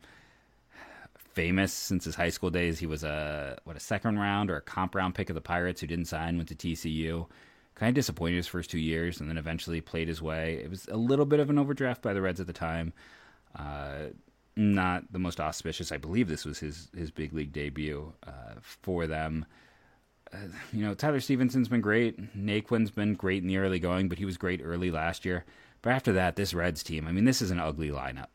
famous 1.35 1.73
since 1.73 2.05
his 2.05 2.15
high 2.15 2.31
school 2.31 2.51
days. 2.51 2.79
He 2.79 2.87
was 2.87 3.05
a 3.05 3.59
what 3.65 3.77
a 3.77 3.81
second 3.81 4.19
round 4.19 4.51
or 4.51 4.57
a 4.57 4.63
comp 4.63 4.95
round 4.95 5.15
pick 5.15 5.29
of 5.29 5.35
the 5.35 5.41
Pirates 5.41 5.81
who 5.81 5.87
didn't 5.87 6.07
sign, 6.07 6.37
went 6.37 6.49
to 6.49 6.55
TCU. 6.55 7.27
Kind 7.75 7.89
of 7.89 7.95
disappointed 7.95 8.37
his 8.37 8.47
first 8.47 8.71
two 8.71 8.79
years, 8.79 9.21
and 9.21 9.29
then 9.29 9.37
eventually 9.37 9.81
played 9.81 10.07
his 10.07 10.23
way. 10.23 10.61
It 10.63 10.71
was 10.71 10.87
a 10.87 10.97
little 10.97 11.27
bit 11.27 11.41
of 11.41 11.51
an 11.51 11.59
overdraft 11.59 12.03
by 12.03 12.13
the 12.13 12.23
Reds 12.23 12.41
at 12.41 12.47
the 12.47 12.53
time. 12.53 12.93
Uh, 13.59 14.11
not 14.57 15.13
the 15.13 15.19
most 15.19 15.41
auspicious. 15.41 15.91
I 15.91 15.97
believe 15.97 16.29
this 16.29 16.45
was 16.45 16.59
his 16.59 16.89
his 16.97 17.11
big 17.11 17.33
league 17.33 17.53
debut 17.53 18.13
uh, 18.27 18.55
for 18.61 19.07
them. 19.07 19.45
Uh, 20.33 20.37
you 20.73 20.85
know, 20.85 20.95
Tyler 20.95 21.21
Stephenson's 21.21 21.69
been 21.69 21.81
great. 21.81 22.37
Naquin's 22.37 22.91
been 22.91 23.15
great 23.15 23.43
in 23.43 23.49
the 23.49 23.59
early 23.59 23.79
going, 23.79 24.09
but 24.09 24.19
he 24.19 24.25
was 24.25 24.37
great 24.37 24.61
early 24.63 24.91
last 24.91 25.25
year. 25.25 25.45
But 25.83 25.93
after 25.93 26.13
that, 26.13 26.37
this 26.37 26.55
Reds 26.55 26.83
team, 26.83 27.07
I 27.07 27.13
mean, 27.13 27.25
this 27.25 27.43
is 27.43 27.51
an 27.51 27.61
ugly 27.61 27.91
lineup. 27.91 28.29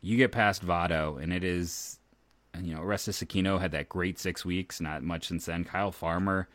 You 0.00 0.16
get 0.16 0.32
past 0.32 0.64
Votto, 0.64 1.20
and 1.20 1.32
it 1.32 1.44
is 1.44 1.98
you 2.62 2.74
know, 2.74 2.80
Orestes 2.80 3.22
Aquino 3.22 3.60
had 3.60 3.72
that 3.72 3.88
great 3.88 4.18
six 4.18 4.44
weeks. 4.44 4.80
Not 4.80 5.02
much 5.02 5.28
since 5.28 5.46
then. 5.46 5.64
Kyle 5.64 5.92
Farmer. 5.92 6.48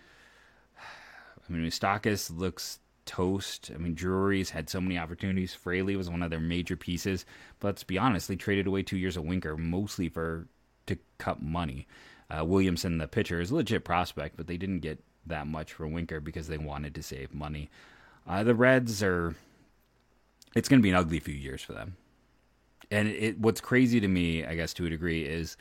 I 0.77 1.51
mean, 1.51 1.65
Moustakas 1.65 2.35
looks 2.35 2.79
toast. 3.05 3.71
I 3.73 3.77
mean, 3.77 3.93
Drury's 3.93 4.49
had 4.49 4.69
so 4.69 4.79
many 4.79 4.97
opportunities. 4.97 5.53
Fraley 5.53 5.95
was 5.95 6.09
one 6.09 6.23
of 6.23 6.29
their 6.29 6.39
major 6.39 6.77
pieces. 6.77 7.25
But 7.59 7.69
let's 7.69 7.83
be 7.83 7.97
honest, 7.97 8.27
they 8.27 8.35
traded 8.35 8.67
away 8.67 8.83
two 8.83 8.97
years 8.97 9.17
of 9.17 9.23
Winker 9.23 9.57
mostly 9.57 10.09
for 10.09 10.47
to 10.87 10.97
cut 11.17 11.41
money. 11.41 11.87
Uh, 12.29 12.45
Williamson, 12.45 12.97
the 12.97 13.07
pitcher, 13.07 13.41
is 13.41 13.51
a 13.51 13.55
legit 13.55 13.83
prospect, 13.83 14.37
but 14.37 14.47
they 14.47 14.57
didn't 14.57 14.79
get 14.79 15.03
that 15.27 15.47
much 15.47 15.73
for 15.73 15.87
Winker 15.87 16.19
because 16.19 16.47
they 16.47 16.57
wanted 16.57 16.95
to 16.95 17.03
save 17.03 17.33
money. 17.33 17.69
Uh, 18.27 18.43
the 18.43 18.55
Reds 18.55 19.03
are. 19.03 19.35
It's 20.55 20.69
going 20.69 20.79
to 20.79 20.83
be 20.83 20.89
an 20.89 20.95
ugly 20.95 21.19
few 21.19 21.35
years 21.35 21.61
for 21.61 21.73
them. 21.73 21.95
And 22.89 23.07
it, 23.07 23.39
what's 23.39 23.61
crazy 23.61 24.01
to 24.01 24.07
me, 24.07 24.45
I 24.45 24.55
guess, 24.55 24.73
to 24.73 24.85
a 24.85 24.89
degree, 24.89 25.23
is 25.23 25.55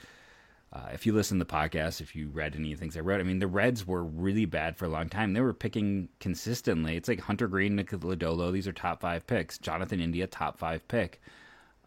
uh, 0.72 0.88
if 0.92 1.04
you 1.04 1.12
listen 1.12 1.38
to 1.38 1.44
the 1.44 1.52
podcast, 1.52 2.00
if 2.00 2.14
you 2.14 2.28
read 2.28 2.54
any 2.54 2.72
of 2.72 2.78
the 2.78 2.80
things 2.80 2.96
I 2.96 3.00
wrote, 3.00 3.20
I 3.20 3.24
mean, 3.24 3.40
the 3.40 3.48
Reds 3.48 3.86
were 3.86 4.04
really 4.04 4.44
bad 4.44 4.76
for 4.76 4.84
a 4.84 4.88
long 4.88 5.08
time. 5.08 5.32
They 5.32 5.40
were 5.40 5.52
picking 5.52 6.08
consistently. 6.20 6.96
It's 6.96 7.08
like 7.08 7.20
Hunter 7.20 7.48
Greene, 7.48 7.74
Nick 7.74 7.90
Lodolo. 7.90 8.52
These 8.52 8.68
are 8.68 8.72
top 8.72 9.00
five 9.00 9.26
picks. 9.26 9.58
Jonathan 9.58 10.00
India, 10.00 10.28
top 10.28 10.58
five 10.58 10.86
pick. 10.86 11.20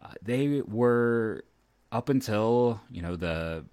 Uh, 0.02 0.12
they 0.22 0.60
were 0.66 1.44
up 1.92 2.10
until 2.10 2.78
you 2.90 3.00
know 3.00 3.16
the 3.16 3.64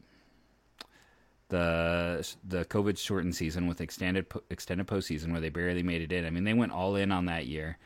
the 1.50 2.36
the 2.48 2.64
COVID 2.66 2.98
shortened 2.98 3.36
season 3.36 3.68
with 3.68 3.82
extended 3.82 4.28
extended 4.50 4.88
postseason 4.88 5.34
where 5.34 5.42
they 5.42 5.50
barely 5.50 5.84
made 5.84 6.02
it 6.02 6.14
in. 6.14 6.26
I 6.26 6.30
mean, 6.30 6.46
they 6.46 6.54
went 6.54 6.72
all 6.72 6.96
in 6.96 7.12
on 7.12 7.26
that 7.26 7.48
year, 7.48 7.78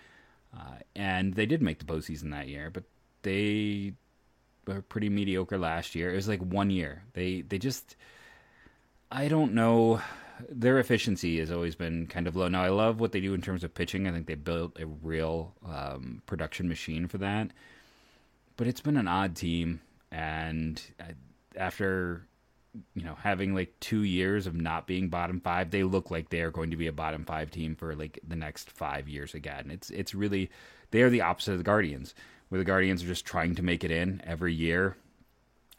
uh, 0.56 0.76
and 0.96 1.34
they 1.34 1.48
did 1.48 1.64
make 1.64 1.80
the 1.80 1.86
postseason 1.86 2.30
that 2.32 2.48
year, 2.48 2.70
but 2.70 2.84
they 3.24 3.94
pretty 4.66 5.10
mediocre 5.10 5.58
last 5.58 5.96
year. 5.96 6.12
It 6.12 6.16
was 6.16 6.28
like 6.28 6.42
one 6.42 6.70
year. 6.70 7.04
They 7.14 7.42
they 7.42 7.58
just 7.58 7.96
I 9.12 9.28
don't 9.28 9.54
know. 9.54 10.02
Their 10.50 10.80
efficiency 10.80 11.40
has 11.40 11.52
always 11.52 11.76
been 11.76 12.08
kind 12.08 12.28
of 12.28 12.36
low. 12.36 12.48
Now 12.48 12.64
I 12.64 12.70
love 12.70 13.00
what 13.00 13.12
they 13.14 13.22
do 13.22 13.34
in 13.34 13.42
terms 13.42 13.64
of 13.64 13.74
pitching. 13.74 14.08
I 14.08 14.12
think 14.12 14.28
they 14.28 14.36
built 14.36 14.78
a 14.80 14.86
real 14.86 15.54
um, 15.66 16.22
production 16.26 16.68
machine 16.68 17.08
for 17.08 17.20
that. 17.20 17.52
But 18.58 18.68
it's 18.68 18.82
been 18.82 18.98
an 18.98 19.08
odd 19.08 19.36
team, 19.36 19.82
and 20.12 20.82
after 21.56 22.28
you 22.94 23.04
know 23.04 23.16
having 23.16 23.54
like 23.54 23.80
two 23.80 24.04
years 24.04 24.48
of 24.48 24.56
not 24.56 24.88
being 24.88 25.10
bottom 25.10 25.40
five, 25.40 25.72
they 25.72 25.84
look 25.84 26.12
like 26.12 26.30
they 26.30 26.42
are 26.42 26.52
going 26.52 26.72
to 26.72 26.78
be 26.78 26.88
a 26.88 26.94
bottom 26.94 27.24
five 27.26 27.52
team 27.52 27.76
for 27.76 27.96
like 27.96 28.20
the 28.28 28.36
next 28.36 28.72
five 28.72 29.08
years 29.08 29.34
again. 29.34 29.70
It's 29.72 29.90
it's 29.90 30.16
really 30.16 30.50
they 30.92 31.02
are 31.02 31.10
the 31.10 31.22
opposite 31.22 31.54
of 31.54 31.58
the 31.60 31.64
Guardians 31.64 32.14
where 32.50 32.60
the 32.60 32.66
Guardians 32.66 33.04
are 33.04 33.08
just 33.08 33.26
trying 33.26 33.56
to 33.56 33.64
make 33.64 33.84
it 33.84 33.92
in 33.92 34.22
every 34.26 34.54
year. 34.54 34.96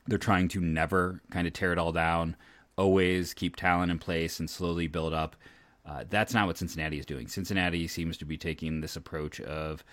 They're 0.07 0.18
trying 0.18 0.48
to 0.48 0.61
never 0.61 1.20
kind 1.31 1.46
of 1.46 1.52
tear 1.52 1.72
it 1.72 1.79
all 1.79 1.92
down, 1.92 2.37
always 2.76 3.35
keep 3.35 3.57
talent 3.57 3.90
in 3.90 3.98
place 3.98 4.38
and 4.38 4.48
slowly 4.48 4.87
build 4.87 5.12
up. 5.12 5.37
Uh, 5.85 6.05
that's 6.09 6.35
not 6.35 6.46
what 6.46 6.59
Cincinnati 6.59 6.98
is 6.98 7.07
doing. 7.07 7.29
Cincinnati 7.29 7.87
seems 7.87 8.16
to 8.18 8.24
be 8.24 8.37
taking 8.37 8.81
this 8.81 8.96
approach 8.96 9.40
of 9.40 9.85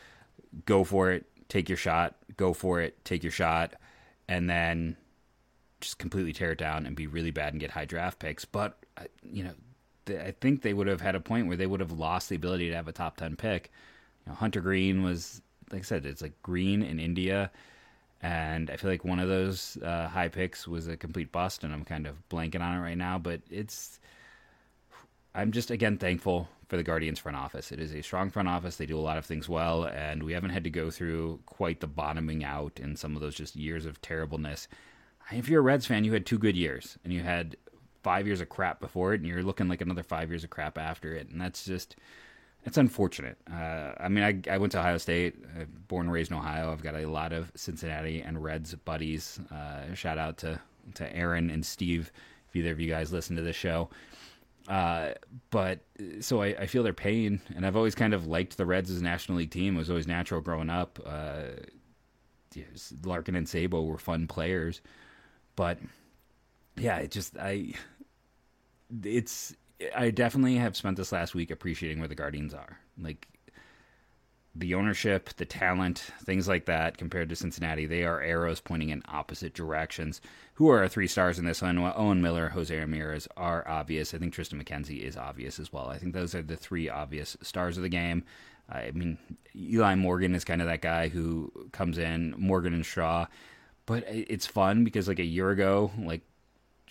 go 0.66 0.84
for 0.84 1.12
it, 1.12 1.26
take 1.50 1.70
your 1.70 1.78
shot, 1.78 2.16
go 2.38 2.54
for 2.54 2.82
it, 2.82 3.04
take 3.06 3.24
your 3.24 3.32
shot, 3.32 3.76
and 4.28 4.50
then 4.50 4.98
just 5.82 6.00
completely 6.00 6.34
tear 6.34 6.54
it 6.54 6.58
down 6.58 6.86
and 6.86 6.96
be 6.96 7.08
really 7.08 7.32
bad 7.32 7.54
and 7.54 7.60
get 7.60 7.72
high 7.72 7.86
draft 7.86 8.20
picks. 8.20 8.46
But 8.46 8.78
uh, 8.98 9.04
you 9.22 9.44
know, 9.44 9.54
I 10.20 10.32
think 10.32 10.62
they 10.62 10.74
would 10.74 10.88
have 10.88 11.02
had 11.02 11.16
a 11.16 11.20
point 11.20 11.48
where 11.48 11.58
they 11.58 11.68
would 11.68 11.80
have 11.80 11.92
lost 11.92 12.30
the 12.30 12.36
ability 12.36 12.70
to 12.70 12.76
have 12.76 12.88
a 12.88 12.92
top 12.92 13.18
ten 13.18 13.36
pick. 13.36 13.72
You 14.26 14.32
know, 14.32 14.36
Hunter 14.36 14.62
Greene 14.62 15.04
was 15.04 15.42
like 15.74 15.82
I 15.82 15.86
said, 15.86 16.06
it's 16.06 16.22
like 16.22 16.42
Greene 16.42 16.84
in 16.84 17.00
India, 17.00 17.52
and 18.22 18.70
I 18.70 18.78
feel 18.78 18.90
like 18.90 19.04
one 19.04 19.20
of 19.20 19.28
those 19.28 19.78
uh, 19.84 20.08
high 20.08 20.30
picks 20.30 20.68
was 20.68 20.88
a 20.88 20.96
complete 20.96 21.32
bust, 21.32 21.64
and 21.64 21.74
I'm 21.74 21.84
kind 21.84 22.08
of 22.08 22.16
blanking 22.30 22.62
on 22.62 22.78
it 22.78 22.82
right 22.82 22.98
now. 22.98 23.18
But 23.18 23.42
it's 23.50 24.00
I'm 25.36 25.52
just 25.52 25.72
again 25.72 25.98
thankful 25.98 26.48
for 26.68 26.78
the 26.78 26.84
Guardians 26.84 27.20
front 27.20 27.38
office. 27.38 27.72
It 27.72 27.80
is 27.80 27.94
a 27.94 28.02
strong 28.02 28.30
front 28.30 28.48
office. 28.48 28.78
They 28.78 28.86
do 28.86 28.98
a 28.98 29.02
lot 29.02 29.18
of 29.18 29.26
things 29.26 29.50
well, 29.50 29.86
and 29.86 30.24
we 30.24 30.34
haven't 30.34 30.52
had 30.52 30.64
to 30.64 30.70
go 30.70 30.90
through 30.90 31.40
quite 31.46 31.82
the 31.82 31.88
bottoming 31.88 32.44
out 32.44 32.80
in 32.80 32.96
some 32.96 33.16
of 33.16 33.22
those 33.22 33.36
just 33.36 33.56
years 33.56 33.86
of 33.86 34.02
terribleness. 34.02 34.68
If 35.32 35.50
you're 35.50 35.60
a 35.60 35.64
Reds 35.64 35.86
fan, 35.86 36.04
you 36.04 36.14
had 36.14 36.26
two 36.26 36.38
good 36.38 36.56
years, 36.56 36.98
and 37.04 37.12
you 37.12 37.22
had 37.22 37.58
five 38.04 38.28
years 38.28 38.42
of 38.42 38.50
crap 38.50 38.80
before 38.80 39.14
it, 39.14 39.22
and 39.22 39.28
you're 39.28 39.44
looking 39.44 39.68
like 39.68 39.82
another 39.82 40.04
five 40.04 40.30
years 40.30 40.44
of 40.44 40.50
crap 40.50 40.78
after 40.78 41.14
it, 41.14 41.30
and 41.30 41.42
that's 41.42 41.66
just 41.66 41.96
it's 42.66 42.78
unfortunate. 42.78 43.38
Uh, 43.52 43.92
I 44.00 44.08
mean, 44.10 44.24
I, 44.24 44.54
I 44.54 44.58
went 44.58 44.72
to 44.74 44.80
Ohio 44.80 44.98
State, 44.98 45.36
uh, 45.60 45.66
born 45.88 46.08
and 46.08 46.14
raised 46.14 46.32
in 46.32 46.38
Ohio. 46.38 46.72
I've 46.72 46.84
got 46.84 46.96
a 46.96 47.06
lot 47.06 47.34
of 47.34 47.52
Cincinnati 47.56 48.22
and 48.22 48.42
Reds 48.42 48.74
buddies. 48.76 49.40
Uh, 49.52 49.94
shout 49.94 50.18
out 50.18 50.38
to 50.40 50.60
to 50.96 51.16
Aaron 51.16 51.50
and 51.50 51.66
Steve, 51.66 52.12
if 52.50 52.56
either 52.56 52.72
of 52.72 52.80
you 52.80 52.90
guys 52.90 53.14
listen 53.14 53.36
to 53.38 53.42
the 53.42 53.54
show. 53.54 53.90
Uh, 54.68 55.12
but 55.50 55.80
so 56.22 56.42
I, 56.42 56.48
I, 56.48 56.66
feel 56.68 56.84
their 56.84 56.94
pain, 56.94 57.42
and 57.54 57.66
I've 57.66 57.76
always 57.76 57.96
kind 57.96 58.14
of 58.14 58.28
liked 58.28 58.56
the 58.56 58.66
Reds 58.66 58.90
as 58.90 59.02
a 59.02 59.04
National 59.04 59.38
League 59.38 59.52
team. 59.52 59.76
It 59.76 59.80
was 59.80 59.90
always 59.90 60.08
natural 60.08 60.40
growing 60.40 60.70
up. 60.70 61.00
Uh, 61.06 61.44
Larkin 63.04 63.36
and 63.36 63.48
Sabo 63.48 63.84
were 63.84 63.98
fun 63.98 64.28
players, 64.28 64.80
but 65.58 65.80
yeah, 66.78 66.98
it 66.98 67.12
just 67.12 67.38
I 67.38 67.74
it's 69.04 69.54
I 69.96 70.12
definitely 70.12 70.56
have 70.56 70.76
spent 70.76 70.98
this 70.98 71.12
last 71.12 71.36
week 71.36 71.52
appreciating 71.52 72.00
where 72.00 72.08
the 72.08 72.16
Guardians 72.16 72.54
are. 72.54 72.80
Like 72.98 73.28
the 74.56 74.76
ownership, 74.76 75.30
the 75.38 75.46
talent, 75.46 76.12
things 76.24 76.48
like 76.48 76.66
that 76.66 76.98
compared 76.98 77.30
to 77.30 77.36
Cincinnati, 77.36 77.86
they 77.86 78.04
are 78.04 78.22
arrows 78.22 78.60
pointing 78.60 78.90
in 78.90 79.02
opposite 79.08 79.54
directions. 79.54 80.22
Who 80.56 80.70
are 80.70 80.80
our 80.80 80.88
three 80.88 81.08
stars 81.08 81.40
in 81.40 81.46
this 81.46 81.62
one? 81.62 81.82
Well, 81.82 81.94
Owen 81.96 82.22
Miller, 82.22 82.50
Jose 82.50 82.76
Ramirez 82.78 83.28
are 83.36 83.68
obvious. 83.68 84.14
I 84.14 84.20
think 84.20 84.34
Triston 84.34 84.62
McKenzie 84.62 85.02
is 85.02 85.18
obvious 85.18 85.60
as 85.60 85.74
well. 85.74 85.88
I 85.88 85.98
think 85.98 86.14
those 86.14 86.36
are 86.36 86.44
the 86.44 86.56
three 86.56 86.88
obvious 86.88 87.36
stars 87.42 87.78
of 87.78 87.84
the 87.84 87.90
game. 87.90 88.24
I 88.70 88.92
mean, 88.92 89.18
Eli 89.56 89.96
Morgan 89.96 90.36
is 90.36 90.46
kind 90.46 90.62
of 90.62 90.68
that 90.68 90.82
guy 90.82 91.08
who 91.08 91.52
comes 91.72 91.98
in, 91.98 92.36
Morgan 92.38 92.74
and 92.74 92.86
Shaw. 92.86 93.26
But 93.86 94.06
it's 94.08 94.48
fun 94.48 94.84
because 94.84 95.08
like 95.08 95.20
a 95.20 95.26
year 95.26 95.50
ago, 95.50 95.92
like 95.98 96.22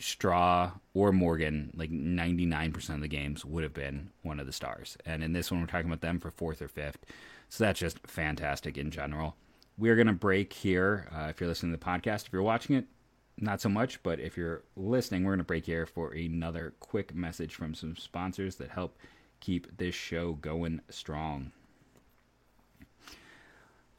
Straw 0.02 0.72
or 0.94 1.12
Morgan, 1.12 1.72
like 1.76 1.90
99% 1.90 2.94
of 2.94 3.00
the 3.00 3.08
games 3.08 3.44
would 3.44 3.62
have 3.62 3.74
been 3.74 4.10
one 4.22 4.40
of 4.40 4.46
the 4.46 4.52
stars. 4.52 4.96
And 5.06 5.22
in 5.22 5.32
this 5.32 5.50
one, 5.50 5.60
we're 5.60 5.66
talking 5.66 5.86
about 5.86 6.00
them 6.00 6.18
for 6.18 6.30
fourth 6.30 6.60
or 6.60 6.68
fifth. 6.68 6.98
So 7.48 7.64
that's 7.64 7.80
just 7.80 7.98
fantastic 8.06 8.76
in 8.76 8.90
general. 8.90 9.36
We're 9.78 9.94
going 9.94 10.08
to 10.08 10.12
break 10.12 10.52
here. 10.52 11.08
Uh, 11.14 11.28
if 11.28 11.40
you're 11.40 11.48
listening 11.48 11.72
to 11.72 11.78
the 11.78 11.84
podcast, 11.84 12.26
if 12.26 12.32
you're 12.32 12.42
watching 12.42 12.76
it, 12.76 12.86
not 13.38 13.60
so 13.60 13.68
much, 13.68 14.02
but 14.02 14.20
if 14.20 14.36
you're 14.36 14.62
listening, 14.76 15.24
we're 15.24 15.32
going 15.32 15.38
to 15.38 15.44
break 15.44 15.66
here 15.66 15.86
for 15.86 16.12
another 16.12 16.74
quick 16.80 17.14
message 17.14 17.54
from 17.54 17.74
some 17.74 17.96
sponsors 17.96 18.56
that 18.56 18.70
help 18.70 18.98
keep 19.40 19.76
this 19.76 19.94
show 19.94 20.32
going 20.34 20.80
strong. 20.90 21.52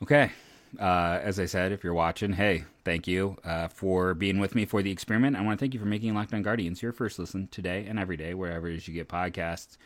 Okay, 0.02 0.32
uh, 0.80 1.20
as 1.22 1.40
I 1.40 1.46
said, 1.46 1.72
if 1.72 1.84
you're 1.84 1.94
watching, 1.94 2.34
hey, 2.34 2.66
thank 2.84 3.08
you 3.08 3.38
uh, 3.44 3.68
for 3.68 4.14
being 4.14 4.40
with 4.40 4.56
me 4.56 4.66
for 4.66 4.82
the 4.82 4.92
experiment. 4.92 5.36
I 5.36 5.42
want 5.42 5.60
to 5.60 5.64
thank 5.64 5.74
you 5.74 5.80
for 5.80 5.86
making 5.86 6.14
Locked 6.14 6.34
On 6.34 6.42
Guardians 6.42 6.82
your 6.82 6.92
first 6.92 7.20
listen 7.20 7.48
today 7.50 7.86
and 7.88 8.00
every 8.00 8.18
day, 8.18 8.34
wherever 8.34 8.68
it 8.68 8.76
is 8.76 8.88
you 8.88 8.94
get 8.94 9.08
podcasts. 9.08 9.78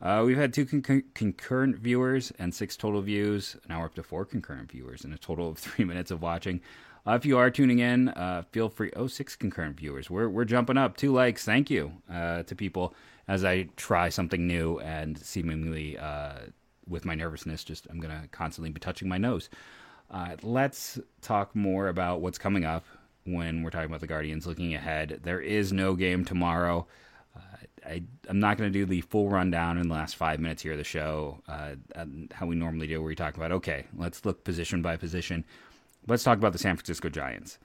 Uh, 0.00 0.22
we've 0.26 0.36
had 0.36 0.52
two 0.52 0.66
con- 0.66 1.04
concurrent 1.14 1.76
viewers 1.76 2.32
and 2.38 2.54
six 2.54 2.76
total 2.76 3.00
views. 3.00 3.56
Now 3.68 3.80
we're 3.80 3.86
up 3.86 3.94
to 3.94 4.02
four 4.02 4.24
concurrent 4.24 4.70
viewers 4.70 5.04
and 5.04 5.14
a 5.14 5.18
total 5.18 5.48
of 5.48 5.58
three 5.58 5.84
minutes 5.84 6.10
of 6.10 6.22
watching. 6.22 6.60
Uh, 7.06 7.12
if 7.12 7.24
you 7.24 7.38
are 7.38 7.50
tuning 7.50 7.78
in, 7.78 8.08
uh, 8.08 8.42
feel 8.50 8.68
free. 8.68 8.90
Oh, 8.96 9.06
six 9.06 9.36
concurrent 9.36 9.78
viewers. 9.78 10.10
We're 10.10 10.28
we're 10.28 10.44
jumping 10.44 10.76
up. 10.76 10.96
Two 10.96 11.12
likes. 11.12 11.44
Thank 11.44 11.70
you 11.70 11.92
uh, 12.12 12.42
to 12.42 12.56
people 12.56 12.94
as 13.28 13.44
I 13.44 13.68
try 13.76 14.08
something 14.08 14.46
new 14.46 14.80
and 14.80 15.16
seemingly 15.18 15.96
with 16.88 17.04
my 17.04 17.14
nervousness, 17.14 17.64
just 17.64 17.86
I'm 17.90 18.00
gonna 18.00 18.28
constantly 18.30 18.70
be 18.70 18.80
touching 18.80 19.08
my 19.08 19.18
nose. 19.18 19.48
Uh, 20.10 20.36
let's 20.42 20.98
talk 21.20 21.54
more 21.54 21.88
about 21.88 22.20
what's 22.20 22.38
coming 22.38 22.64
up 22.64 22.84
when 23.24 23.62
we're 23.62 23.70
talking 23.70 23.88
about 23.88 24.00
the 24.00 24.06
Guardians. 24.06 24.46
Looking 24.46 24.74
ahead, 24.74 25.20
there 25.22 25.40
is 25.40 25.72
no 25.72 25.94
game 25.94 26.24
tomorrow. 26.24 26.86
Uh, 27.36 27.40
I, 27.84 28.02
am 28.28 28.38
not 28.38 28.56
going 28.56 28.72
to 28.72 28.78
do 28.78 28.86
the 28.86 29.00
full 29.02 29.28
rundown 29.28 29.78
in 29.78 29.88
the 29.88 29.94
last 29.94 30.16
five 30.16 30.38
minutes 30.40 30.62
here 30.62 30.72
of 30.72 30.78
the 30.78 30.84
show, 30.84 31.42
uh, 31.48 31.74
how 32.32 32.46
we 32.46 32.54
normally 32.54 32.86
do, 32.86 33.00
where 33.00 33.08
we 33.08 33.16
talk 33.16 33.36
about, 33.36 33.52
okay, 33.52 33.84
let's 33.96 34.24
look 34.24 34.44
position 34.44 34.80
by 34.80 34.96
position. 34.96 35.44
Let's 36.06 36.22
talk 36.22 36.38
about 36.38 36.52
the 36.52 36.58
San 36.58 36.76
Francisco 36.76 37.08
Giants. 37.08 37.58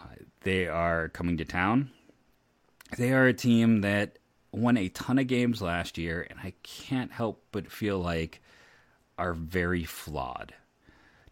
Uh, 0.00 0.06
they 0.42 0.66
are 0.66 1.08
coming 1.10 1.36
to 1.36 1.44
town. 1.44 1.90
They 2.96 3.12
are 3.12 3.26
a 3.26 3.34
team 3.34 3.82
that 3.82 4.18
won 4.52 4.78
a 4.78 4.88
ton 4.88 5.18
of 5.18 5.26
games 5.26 5.60
last 5.60 5.98
year, 5.98 6.26
and 6.30 6.38
I 6.42 6.54
can't 6.62 7.12
help 7.12 7.44
but 7.52 7.70
feel 7.70 7.98
like 7.98 8.40
are 9.18 9.34
very 9.34 9.84
flawed. 9.84 10.54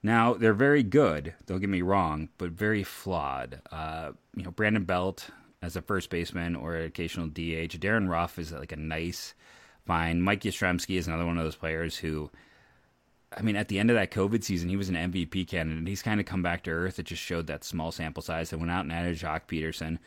Now 0.06 0.34
they're 0.34 0.54
very 0.54 0.84
good. 0.84 1.34
Don't 1.46 1.58
get 1.58 1.68
me 1.68 1.82
wrong, 1.82 2.28
but 2.38 2.52
very 2.52 2.84
flawed. 2.84 3.60
Uh, 3.72 4.12
you 4.36 4.44
know, 4.44 4.52
Brandon 4.52 4.84
Belt 4.84 5.30
as 5.62 5.74
a 5.74 5.82
first 5.82 6.10
baseman 6.10 6.54
or 6.54 6.76
an 6.76 6.86
occasional 6.86 7.26
DH. 7.26 7.80
Darin 7.80 8.08
Ruf 8.08 8.38
is 8.38 8.52
like 8.52 8.70
a 8.70 8.76
nice, 8.76 9.34
fine. 9.84 10.22
Mike 10.22 10.42
Yastrzemski 10.42 10.96
is 10.96 11.08
another 11.08 11.26
one 11.26 11.38
of 11.38 11.42
those 11.42 11.56
players 11.56 11.96
who, 11.96 12.30
I 13.36 13.42
mean, 13.42 13.56
at 13.56 13.66
the 13.66 13.80
end 13.80 13.90
of 13.90 13.96
that 13.96 14.12
COVID 14.12 14.44
season, 14.44 14.68
he 14.68 14.76
was 14.76 14.88
an 14.88 14.94
MVP 14.94 15.48
candidate. 15.48 15.88
He's 15.88 16.02
kind 16.02 16.20
of 16.20 16.26
come 16.26 16.40
back 16.40 16.62
to 16.62 16.70
earth. 16.70 17.00
It 17.00 17.06
just 17.06 17.20
showed 17.20 17.48
that 17.48 17.64
small 17.64 17.90
sample 17.90 18.22
size. 18.22 18.50
They 18.50 18.56
went 18.56 18.70
out 18.70 18.84
and 18.84 18.92
added 18.92 19.18
Joc 19.18 19.48
Pederson. 19.48 19.98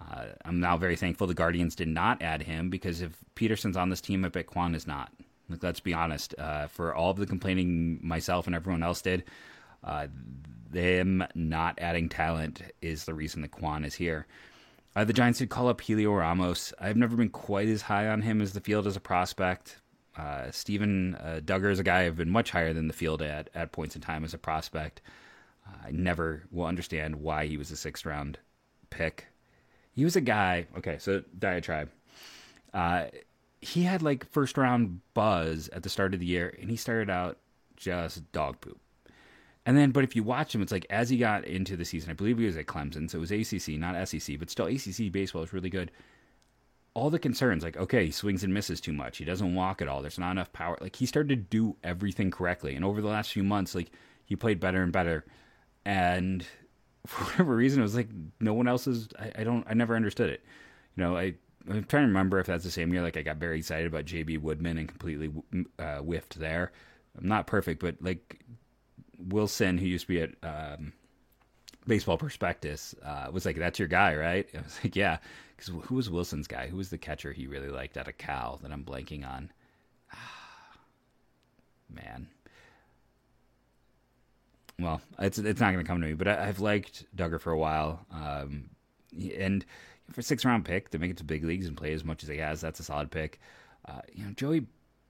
Uh, 0.00 0.28
I'm 0.46 0.60
now 0.60 0.78
very 0.78 0.96
thankful 0.96 1.26
the 1.26 1.34
Guardians 1.34 1.74
did 1.74 1.88
not 1.88 2.22
add 2.22 2.44
him 2.44 2.70
because 2.70 3.02
if 3.02 3.18
Pederson's 3.36 3.76
on 3.76 3.90
this 3.90 4.00
team, 4.00 4.24
I 4.24 4.28
bet 4.28 4.46
Kwan 4.46 4.74
is 4.74 4.86
not. 4.86 5.12
Like, 5.52 5.62
let's 5.62 5.80
be 5.80 5.94
honest. 5.94 6.34
Uh, 6.38 6.66
for 6.66 6.94
all 6.94 7.10
of 7.10 7.16
the 7.16 7.26
complaining 7.26 8.00
myself 8.02 8.46
and 8.46 8.56
everyone 8.56 8.82
else 8.82 9.02
did, 9.02 9.24
uh, 9.84 10.08
them 10.70 11.24
not 11.34 11.78
adding 11.78 12.08
talent 12.08 12.62
is 12.80 13.04
the 13.04 13.14
reason 13.14 13.42
that 13.42 13.50
Kwan 13.50 13.84
is 13.84 13.94
here. 13.94 14.26
Uh, 14.94 15.04
the 15.04 15.12
Giants 15.12 15.38
did 15.38 15.48
call 15.48 15.68
up 15.68 15.80
Heliot 15.80 16.18
Ramos. 16.18 16.72
I've 16.78 16.96
never 16.96 17.16
been 17.16 17.30
quite 17.30 17.68
as 17.68 17.82
high 17.82 18.08
on 18.08 18.22
him 18.22 18.40
as 18.40 18.52
the 18.52 18.60
field 18.60 18.86
as 18.86 18.96
a 18.96 19.00
prospect. 19.00 19.78
Uh, 20.16 20.50
Steven 20.50 21.14
uh, 21.14 21.40
Duggar 21.42 21.70
is 21.70 21.78
a 21.78 21.84
guy 21.84 22.04
I've 22.04 22.16
been 22.16 22.30
much 22.30 22.50
higher 22.50 22.74
than 22.74 22.88
the 22.88 22.92
field 22.92 23.22
at 23.22 23.48
at 23.54 23.72
points 23.72 23.94
in 23.96 24.02
time 24.02 24.24
as 24.24 24.34
a 24.34 24.38
prospect. 24.38 25.00
I 25.84 25.90
never 25.90 26.42
will 26.50 26.66
understand 26.66 27.16
why 27.16 27.46
he 27.46 27.56
was 27.56 27.70
a 27.70 27.76
sixth 27.76 28.04
round 28.04 28.38
pick. 28.90 29.26
He 29.92 30.04
was 30.04 30.16
a 30.16 30.20
guy. 30.20 30.66
Okay, 30.76 30.98
so 30.98 31.22
diatribe. 31.38 31.90
He 33.62 33.84
had 33.84 34.02
like 34.02 34.30
first 34.30 34.58
round 34.58 35.00
buzz 35.14 35.68
at 35.68 35.82
the 35.82 35.88
start 35.88 36.12
of 36.12 36.20
the 36.20 36.26
year, 36.26 36.54
and 36.60 36.68
he 36.68 36.76
started 36.76 37.08
out 37.08 37.38
just 37.76 38.30
dog 38.32 38.60
poop. 38.60 38.78
And 39.64 39.76
then, 39.76 39.92
but 39.92 40.02
if 40.02 40.16
you 40.16 40.24
watch 40.24 40.54
him, 40.54 40.62
it's 40.62 40.72
like 40.72 40.86
as 40.90 41.08
he 41.08 41.16
got 41.16 41.44
into 41.44 41.76
the 41.76 41.84
season, 41.84 42.10
I 42.10 42.14
believe 42.14 42.38
he 42.38 42.46
was 42.46 42.56
at 42.56 42.66
Clemson, 42.66 43.08
so 43.08 43.18
it 43.18 43.20
was 43.20 43.30
ACC, 43.30 43.78
not 43.78 44.08
SEC, 44.08 44.38
but 44.38 44.50
still 44.50 44.66
ACC 44.66 45.12
baseball 45.12 45.42
is 45.42 45.52
really 45.52 45.70
good. 45.70 45.90
All 46.94 47.08
the 47.08 47.18
concerns, 47.18 47.62
like 47.62 47.76
okay, 47.76 48.06
he 48.06 48.10
swings 48.10 48.42
and 48.44 48.52
misses 48.52 48.80
too 48.80 48.92
much, 48.92 49.18
he 49.18 49.24
doesn't 49.24 49.54
walk 49.54 49.80
at 49.80 49.88
all, 49.88 50.02
there's 50.02 50.18
not 50.18 50.32
enough 50.32 50.52
power. 50.52 50.76
Like 50.80 50.96
he 50.96 51.06
started 51.06 51.28
to 51.28 51.36
do 51.36 51.76
everything 51.84 52.30
correctly, 52.30 52.74
and 52.74 52.84
over 52.84 53.00
the 53.00 53.08
last 53.08 53.32
few 53.32 53.44
months, 53.44 53.74
like 53.74 53.92
he 54.24 54.36
played 54.36 54.60
better 54.60 54.82
and 54.82 54.92
better. 54.92 55.24
And 55.84 56.44
for 57.06 57.24
whatever 57.24 57.54
reason, 57.54 57.80
it 57.80 57.84
was 57.84 57.96
like 57.96 58.08
no 58.40 58.54
one 58.54 58.66
else 58.66 58.86
is. 58.86 59.08
I, 59.18 59.32
I 59.40 59.44
don't. 59.44 59.64
I 59.68 59.74
never 59.74 59.94
understood 59.94 60.30
it. 60.30 60.42
You 60.96 61.04
know, 61.04 61.16
I 61.16 61.34
I'm 61.68 61.84
trying 61.84 62.02
to 62.02 62.08
remember 62.08 62.38
if 62.38 62.46
that's 62.46 62.64
the 62.64 62.70
same 62.70 62.92
year. 62.92 63.02
Like 63.02 63.16
I 63.16 63.22
got 63.22 63.36
very 63.36 63.58
excited 63.58 63.86
about 63.86 64.04
JB 64.04 64.40
Woodman 64.40 64.78
and 64.78 64.88
completely 64.88 65.30
uh, 65.78 65.98
whiffed 65.98 66.38
there. 66.38 66.72
I'm 67.16 67.28
not 67.28 67.46
perfect, 67.46 67.80
but 67.80 67.96
like 68.00 68.40
Wilson, 69.18 69.78
who 69.78 69.86
used 69.86 70.06
to 70.06 70.08
be 70.08 70.20
at 70.20 70.30
um, 70.42 70.92
Baseball 71.86 72.18
Prospectus, 72.18 72.94
uh, 73.04 73.28
was 73.32 73.44
like, 73.44 73.56
"That's 73.56 73.78
your 73.78 73.88
guy, 73.88 74.14
right?" 74.16 74.48
I 74.54 74.62
was 74.62 74.78
like, 74.82 74.96
"Yeah," 74.96 75.18
because 75.56 75.72
who 75.86 75.94
was 75.94 76.10
Wilson's 76.10 76.46
guy? 76.46 76.68
Who 76.68 76.76
was 76.76 76.90
the 76.90 76.98
catcher 76.98 77.32
he 77.32 77.46
really 77.46 77.68
liked 77.68 77.96
out 77.96 78.08
of 78.08 78.18
Cal 78.18 78.58
that 78.62 78.72
I'm 78.72 78.84
blanking 78.84 79.28
on? 79.28 79.52
Man. 81.90 82.28
Well, 84.78 85.00
it's 85.18 85.38
it's 85.38 85.60
not 85.60 85.72
going 85.72 85.84
to 85.84 85.88
come 85.88 86.00
to 86.00 86.06
me, 86.08 86.14
but 86.14 86.26
I, 86.26 86.46
have 86.46 86.60
liked 86.60 87.04
Duggar 87.14 87.40
for 87.40 87.52
a 87.52 87.58
while, 87.58 88.04
um, 88.10 88.70
and 89.36 89.64
for 90.10 90.22
six 90.22 90.44
round 90.44 90.64
pick 90.64 90.90
to 90.90 90.98
make 90.98 91.10
it 91.10 91.16
to 91.18 91.24
big 91.24 91.44
leagues 91.44 91.66
and 91.66 91.76
play 91.76 91.92
as 91.92 92.04
much 92.04 92.22
as 92.22 92.28
he 92.28 92.38
has, 92.38 92.60
that's 92.60 92.80
a 92.80 92.84
solid 92.84 93.10
pick. 93.10 93.40
Uh, 93.88 94.00
you 94.12 94.24
know, 94.24 94.32
Joey 94.32 94.66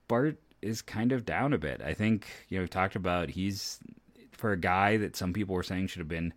Bart 0.08 0.38
is 0.60 0.82
kind 0.82 1.12
of 1.12 1.24
down 1.24 1.52
a 1.52 1.58
bit. 1.58 1.82
I 1.82 1.94
think 1.94 2.26
you 2.48 2.56
know 2.56 2.62
we've 2.62 2.70
talked 2.70 2.96
about 2.96 3.30
he's 3.30 3.78
for 4.30 4.52
a 4.52 4.56
guy 4.56 4.96
that 4.96 5.16
some 5.16 5.32
people 5.32 5.54
were 5.54 5.62
saying 5.62 5.88
should 5.88 6.00
have 6.00 6.08
been 6.08 6.32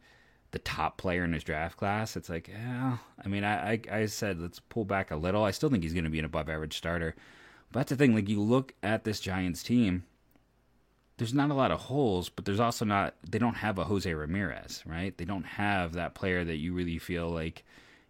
the 0.51 0.59
top 0.59 0.97
player 0.97 1.23
in 1.23 1.33
his 1.33 1.43
draft 1.43 1.77
class. 1.77 2.15
It's 2.15 2.29
like, 2.29 2.47
yeah, 2.47 2.97
I 3.23 3.27
mean, 3.27 3.43
I, 3.43 3.73
I, 3.73 3.81
I 3.91 4.05
said 4.05 4.39
let's 4.39 4.59
pull 4.59 4.85
back 4.85 5.11
a 5.11 5.15
little. 5.15 5.43
I 5.43 5.51
still 5.51 5.69
think 5.69 5.83
he's 5.83 5.93
going 5.93 6.05
to 6.05 6.09
be 6.09 6.19
an 6.19 6.25
above 6.25 6.49
average 6.49 6.77
starter. 6.77 7.15
But 7.71 7.79
that's 7.81 7.89
the 7.89 7.95
thing. 7.97 8.15
Like 8.15 8.29
you 8.29 8.41
look 8.41 8.73
at 8.81 9.03
this 9.03 9.19
Giants 9.19 9.63
team, 9.63 10.05
there's 11.17 11.33
not 11.33 11.49
a 11.51 11.53
lot 11.53 11.71
of 11.71 11.79
holes, 11.79 12.29
but 12.29 12.45
there's 12.45 12.59
also 12.59 12.85
not. 12.85 13.15
They 13.29 13.39
don't 13.39 13.55
have 13.55 13.77
a 13.77 13.83
Jose 13.83 14.13
Ramirez, 14.13 14.83
right? 14.85 15.17
They 15.17 15.25
don't 15.25 15.45
have 15.45 15.93
that 15.93 16.15
player 16.15 16.43
that 16.43 16.57
you 16.57 16.73
really 16.73 16.99
feel 16.99 17.29
like 17.29 17.63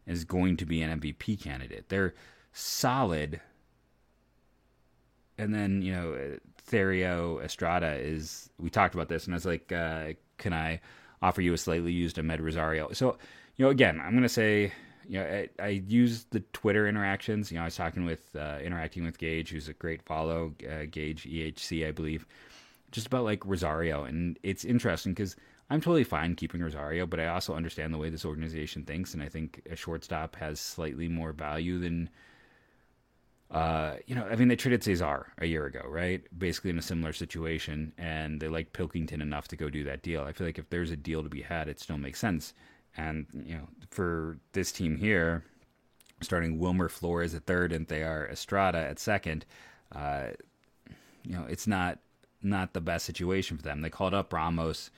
is 0.07 0.23
going 0.23 0.57
to 0.57 0.65
be 0.65 0.81
an 0.81 0.99
MVP 0.99 1.41
candidate. 1.41 1.89
They're 1.89 2.13
solid, 2.53 3.41
and 5.37 5.53
then 5.53 5.81
you 5.81 5.93
know 5.93 6.37
Thairo 6.69 7.43
Estrada 7.43 7.93
is. 7.93 8.49
We 8.59 8.69
talked 8.69 8.95
about 8.95 9.09
this, 9.09 9.25
and 9.25 9.33
I 9.33 9.37
was 9.37 9.45
like, 9.45 9.71
uh, 9.71 10.13
can 10.37 10.53
I? 10.53 10.81
offer 11.25 11.41
you 11.41 11.53
a 11.53 11.57
slightly 11.57 11.91
used 11.91 12.17
Amed 12.17 12.39
Rosario. 12.39 12.91
So, 12.93 13.17
you 13.57 13.65
know, 13.65 13.71
again, 13.71 13.99
I'm 13.99 14.21
to 14.21 14.29
say, 14.29 14.71
you 15.07 15.19
know, 15.19 15.25
I, 15.25 15.49
I 15.63 15.67
use 15.87 16.25
the 16.29 16.41
Twitter 16.53 16.87
interactions. 16.87 17.51
You 17.51 17.57
know, 17.57 17.63
I 17.63 17.65
was 17.65 17.75
talking 17.75 18.05
with, 18.05 18.35
uh, 18.35 18.59
interacting 18.63 19.03
with 19.03 19.17
Gage, 19.17 19.49
who's 19.49 19.67
a 19.67 19.73
great 19.73 20.03
follow, 20.03 20.53
uh, 20.69 20.85
Gage 20.89 21.23
EHC, 21.23 21.87
I 21.87 21.91
believe, 21.91 22.25
just 22.95 23.07
about 23.07 23.25
like 23.25 23.45
Rosario. 23.45 24.03
And 24.05 24.39
it's 24.41 24.65
interesting 24.65 25.13
because 25.13 25.35
I'm 25.69 25.81
totally 25.81 26.03
fine 26.03 26.35
keeping 26.35 26.61
Rosario, 26.61 27.05
but 27.05 27.19
I 27.19 27.27
also 27.27 27.53
understand 27.53 27.93
the 27.93 27.97
way 27.97 28.09
this 28.09 28.25
organization 28.25 28.83
thinks. 28.83 29.13
And 29.13 29.21
I 29.21 29.29
think 29.29 29.61
a 29.69 29.75
shortstop 29.75 30.35
has 30.37 30.59
slightly 30.59 31.07
more 31.07 31.33
value 31.33 31.79
than 31.79 32.09
uh, 33.51 33.95
you 34.07 34.15
know, 34.15 34.25
I 34.25 34.35
mean, 34.35 34.47
they 34.47 34.55
traded 34.55 34.83
Cesar 34.83 35.27
a 35.37 35.45
year 35.45 35.65
ago, 35.65 35.81
right? 35.87 36.23
Basically 36.37 36.71
in 36.71 36.79
a 36.79 36.81
similar 36.81 37.13
situation, 37.13 37.93
and 37.97 38.39
they 38.39 38.47
like 38.47 38.73
Pilkington 38.73 39.21
enough 39.21 39.47
to 39.49 39.55
go 39.55 39.69
do 39.69 39.83
that 39.83 40.01
deal. 40.01 40.23
I 40.23 40.33
feel 40.33 40.47
like 40.47 40.57
if 40.57 40.69
there's 40.69 40.91
a 40.91 40.97
deal 40.97 41.21
to 41.21 41.29
be 41.29 41.41
had, 41.41 41.67
it 41.67 41.79
still 41.79 41.97
makes 41.97 42.19
sense. 42.19 42.53
And 42.97 43.27
you 43.45 43.55
know, 43.55 43.67
for 43.91 44.39
this 44.53 44.71
team 44.71 44.97
here, 44.97 45.43
starting 46.21 46.57
Wilmer 46.57 46.89
Flores 46.89 47.35
at 47.35 47.45
third 47.45 47.71
and 47.71 47.87
Thairo 47.87 48.29
Estrada 48.31 48.79
at 48.79 48.99
second, 48.99 49.45
uh, 49.91 50.29
you 51.23 51.33
know, 51.33 51.45
it's 51.47 51.67
not 51.67 51.99
not 52.45 52.73
the 52.73 52.81
best 52.81 53.05
situation 53.05 53.57
for 53.57 53.63
them. 53.63 53.81
They 53.81 53.89
called 53.89 54.13
up 54.13 54.31
Ramos. 54.31 54.91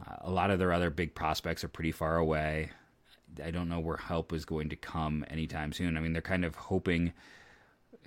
Uh, 0.00 0.16
a 0.22 0.30
lot 0.30 0.50
of 0.50 0.58
their 0.58 0.72
other 0.72 0.90
big 0.90 1.14
prospects 1.14 1.62
are 1.64 1.68
pretty 1.68 1.92
far 1.92 2.16
away. 2.16 2.70
I 3.44 3.50
don't 3.50 3.68
know 3.68 3.80
where 3.80 3.96
help 3.96 4.32
is 4.32 4.44
going 4.44 4.68
to 4.70 4.76
come 4.76 5.24
anytime 5.28 5.72
soon. 5.72 5.96
I 5.96 6.00
mean, 6.00 6.12
they're 6.12 6.22
kind 6.22 6.44
of 6.44 6.54
hoping 6.54 7.12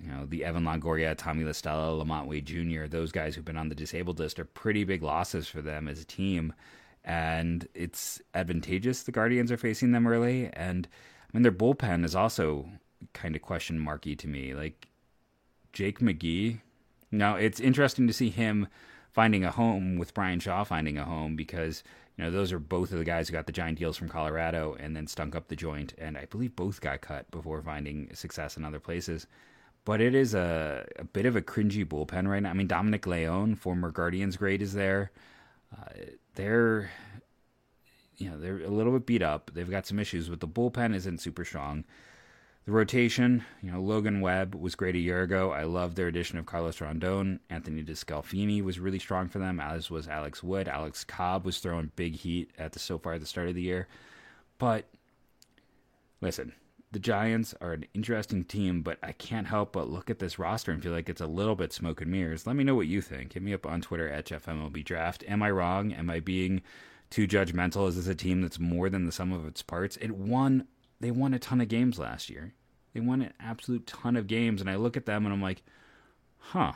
you 0.02 0.08
know, 0.10 0.26
the 0.26 0.44
Evan 0.44 0.64
Longoria, 0.64 1.16
Tommy 1.16 1.44
La 1.44 1.52
Stella, 1.52 2.04
LaMonte 2.04 2.26
Wade 2.26 2.46
Jr., 2.46 2.86
those 2.86 3.12
guys 3.12 3.34
who've 3.34 3.44
been 3.44 3.56
on 3.56 3.68
the 3.68 3.74
disabled 3.74 4.18
list 4.18 4.38
are 4.38 4.44
pretty 4.44 4.84
big 4.84 5.02
losses 5.02 5.48
for 5.48 5.60
them 5.60 5.88
as 5.88 6.00
a 6.00 6.04
team. 6.04 6.52
And 7.04 7.66
it's 7.74 8.20
advantageous 8.34 9.02
the 9.02 9.12
Guardians 9.12 9.50
are 9.50 9.56
facing 9.56 9.92
them 9.92 10.06
early. 10.06 10.50
And 10.52 10.86
I 11.22 11.36
mean, 11.36 11.42
their 11.42 11.52
bullpen 11.52 12.04
is 12.04 12.14
also 12.14 12.68
kind 13.12 13.34
of 13.34 13.42
question 13.42 13.78
marky 13.78 14.14
to 14.16 14.28
me. 14.28 14.54
Like 14.54 14.88
Jake 15.72 16.00
McGee. 16.00 16.60
Now, 17.10 17.36
it's 17.36 17.60
interesting 17.60 18.06
to 18.06 18.12
see 18.12 18.30
him 18.30 18.68
finding 19.12 19.44
a 19.44 19.50
home 19.50 19.96
with 19.96 20.14
Bryan 20.14 20.40
Shaw 20.40 20.64
finding 20.64 20.98
a 20.98 21.04
home 21.04 21.36
because, 21.36 21.82
you 22.16 22.24
know, 22.24 22.30
those 22.30 22.52
are 22.52 22.58
both 22.58 22.92
of 22.92 22.98
the 22.98 23.04
guys 23.04 23.28
who 23.28 23.32
got 23.32 23.46
the 23.46 23.52
giant 23.52 23.78
deals 23.78 23.96
from 23.96 24.08
Colorado 24.08 24.76
and 24.78 24.94
then 24.94 25.06
stunk 25.06 25.34
up 25.34 25.48
the 25.48 25.56
joint. 25.56 25.94
And 25.98 26.16
I 26.18 26.26
believe 26.26 26.54
both 26.54 26.80
got 26.80 27.00
cut 27.00 27.30
before 27.30 27.62
finding 27.62 28.14
success 28.14 28.56
in 28.56 28.64
other 28.64 28.80
places 28.80 29.26
but 29.88 30.02
it 30.02 30.14
is 30.14 30.34
a, 30.34 30.86
a 30.98 31.04
bit 31.04 31.24
of 31.24 31.34
a 31.34 31.40
cringy 31.40 31.82
bullpen 31.82 32.28
right 32.28 32.42
now. 32.42 32.50
I 32.50 32.52
mean, 32.52 32.66
Dominic 32.66 33.06
Leone, 33.06 33.54
former 33.54 33.90
Guardians 33.90 34.36
great, 34.36 34.60
is 34.60 34.74
there. 34.74 35.10
Uh, 35.74 35.92
they're, 36.34 36.90
you 38.18 38.28
know, 38.28 38.38
they're 38.38 38.62
a 38.62 38.68
little 38.68 38.92
bit 38.92 39.06
beat 39.06 39.22
up. 39.22 39.50
They've 39.54 39.70
got 39.70 39.86
some 39.86 39.98
issues, 39.98 40.28
but 40.28 40.40
the 40.40 40.46
bullpen 40.46 40.94
isn't 40.94 41.22
super 41.22 41.42
strong. 41.42 41.84
The 42.68 42.74
rotation, 42.74 43.46
you 43.62 43.72
know, 43.72 43.80
Logan 43.80 44.20
Webb 44.20 44.54
was 44.54 44.74
great 44.74 44.94
a 44.94 44.98
year 44.98 45.22
ago. 45.22 45.52
I 45.52 45.62
love 45.62 45.94
their 45.94 46.06
addition 46.06 46.36
of 46.36 46.44
Carlos 46.44 46.80
Rodón. 46.80 47.38
Anthony 47.48 47.82
DeSclafani 47.82 48.62
was 48.62 48.78
really 48.78 48.98
strong 48.98 49.26
for 49.26 49.38
them, 49.38 49.58
as 49.58 49.90
was 49.90 50.06
Alex 50.06 50.42
Wood. 50.42 50.68
Alex 50.68 51.02
Cobb 51.02 51.46
was 51.46 51.60
throwing 51.60 51.92
big 51.96 52.16
heat 52.16 52.50
at 52.58 52.72
the 52.72 52.78
so 52.78 52.98
far 52.98 53.14
at 53.14 53.20
the 53.20 53.26
start 53.26 53.48
of 53.48 53.54
the 53.54 53.62
year. 53.62 53.88
But 54.58 54.84
listen, 56.20 56.52
the 56.92 56.98
Giants 56.98 57.54
are 57.62 57.72
an 57.72 57.86
interesting 57.94 58.44
team, 58.44 58.82
but 58.82 58.98
I 59.02 59.12
can't 59.12 59.46
help 59.46 59.72
but 59.72 59.88
look 59.88 60.10
at 60.10 60.18
this 60.18 60.38
roster 60.38 60.70
and 60.70 60.82
feel 60.82 60.92
like 60.92 61.08
it's 61.08 61.22
a 61.22 61.26
little 61.26 61.56
bit 61.56 61.72
smoke 61.72 62.02
and 62.02 62.10
mirrors. 62.10 62.46
Let 62.46 62.56
me 62.56 62.64
know 62.64 62.74
what 62.74 62.86
you 62.86 63.00
think. 63.00 63.32
Hit 63.32 63.42
me 63.42 63.54
up 63.54 63.64
on 63.64 63.80
Twitter 63.80 64.10
at 64.10 64.26
JeffMLB 64.26 64.84
Draft. 64.84 65.24
Am 65.26 65.42
I 65.42 65.50
wrong? 65.50 65.94
Am 65.94 66.10
I 66.10 66.20
being 66.20 66.60
too 67.08 67.26
judgmental? 67.26 67.88
Is 67.88 67.96
this 67.96 68.08
a 68.08 68.14
team 68.14 68.42
that's 68.42 68.58
more 68.58 68.90
than 68.90 69.06
the 69.06 69.12
sum 69.12 69.32
of 69.32 69.46
its 69.46 69.62
parts? 69.62 69.96
It 70.02 70.10
won. 70.10 70.66
They 71.00 71.10
won 71.10 71.32
a 71.32 71.38
ton 71.38 71.62
of 71.62 71.68
games 71.68 71.98
last 71.98 72.28
year. 72.28 72.52
They 72.92 73.00
won 73.00 73.22
an 73.22 73.32
absolute 73.40 73.86
ton 73.86 74.16
of 74.16 74.26
games, 74.26 74.60
and 74.60 74.70
I 74.70 74.76
look 74.76 74.96
at 74.96 75.06
them 75.06 75.24
and 75.24 75.32
I'm 75.32 75.42
like, 75.42 75.62
huh. 76.38 76.72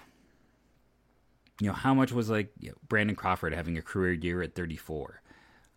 You 1.61 1.69
know, 1.69 1.75
how 1.75 1.95
much 1.95 2.13
was 2.13 2.29
like 2.29 2.51
you 2.61 2.71
know, 2.71 2.77
Brandon 2.89 3.17
Crawford 3.17 3.55
having 3.55 3.79
a 3.79 3.83
career 3.83 4.13
year 4.13 4.43
at 4.43 4.55
34? 4.55 5.23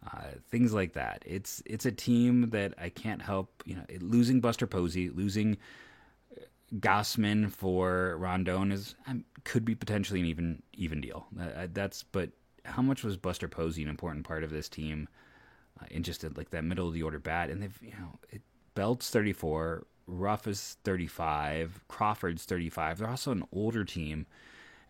Uh, 0.05 0.21
things 0.49 0.73
like 0.73 0.93
that. 0.93 1.23
It's 1.25 1.63
it's 1.65 1.85
a 1.85 1.91
team 1.91 2.49
that 2.51 2.73
I 2.77 2.89
can't 2.89 3.21
help. 3.21 3.63
You 3.65 3.75
know, 3.75 3.85
losing 4.01 4.39
Buster 4.39 4.67
Posey, 4.67 5.09
losing 5.09 5.57
uh, 6.35 6.41
Gausman 6.75 7.51
for 7.51 8.17
Rodón 8.19 8.71
is 8.71 8.95
um, 9.07 9.25
could 9.45 9.65
be 9.65 9.73
potentially 9.73 10.19
an 10.19 10.25
even 10.27 10.61
even 10.73 11.01
deal. 11.01 11.25
Uh, 11.39 11.43
uh, 11.43 11.67
that's 11.73 12.03
but 12.03 12.29
how 12.65 12.81
much 12.81 13.03
was 13.03 13.17
Buster 13.17 13.47
Posey 13.47 13.83
an 13.83 13.89
important 13.89 14.25
part 14.25 14.43
of 14.43 14.51
this 14.51 14.69
team? 14.69 15.07
Uh, 15.81 15.85
in 15.91 16.03
just 16.03 16.23
uh, 16.23 16.29
like 16.35 16.51
that 16.51 16.63
middle 16.63 16.87
of 16.87 16.93
the 16.93 17.03
order 17.03 17.19
bat, 17.19 17.49
and 17.49 17.61
they've 17.61 17.79
you 17.81 17.91
know 17.91 18.19
it, 18.31 18.41
Belt's 18.75 19.09
34, 19.09 19.85
Ruf 20.07 20.47
is 20.47 20.77
35, 20.83 21.81
Crawford's 21.87 22.45
35. 22.45 22.99
They're 22.99 23.09
also 23.09 23.31
an 23.31 23.43
older 23.51 23.83
team, 23.83 24.25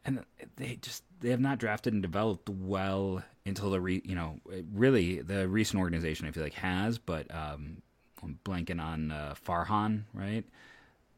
and 0.04 0.24
they 0.58 0.78
just 0.78 1.04
they 1.22 1.30
have 1.30 1.40
not 1.40 1.58
drafted 1.58 1.94
and 1.94 2.02
developed 2.02 2.50
well 2.50 3.24
until 3.46 3.70
the 3.70 3.80
re, 3.80 4.02
you 4.06 4.16
know 4.16 4.40
really 4.74 5.22
the 5.22 5.48
recent 5.48 5.80
organization 5.80 6.28
I 6.28 6.32
feel 6.32 6.44
like 6.44 6.54
has, 6.54 6.98
but 6.98 7.34
um, 7.34 7.82
I'm 8.22 8.40
blanking 8.44 8.82
on 8.82 9.12
uh, 9.12 9.36
Farhan 9.46 10.04
right, 10.14 10.44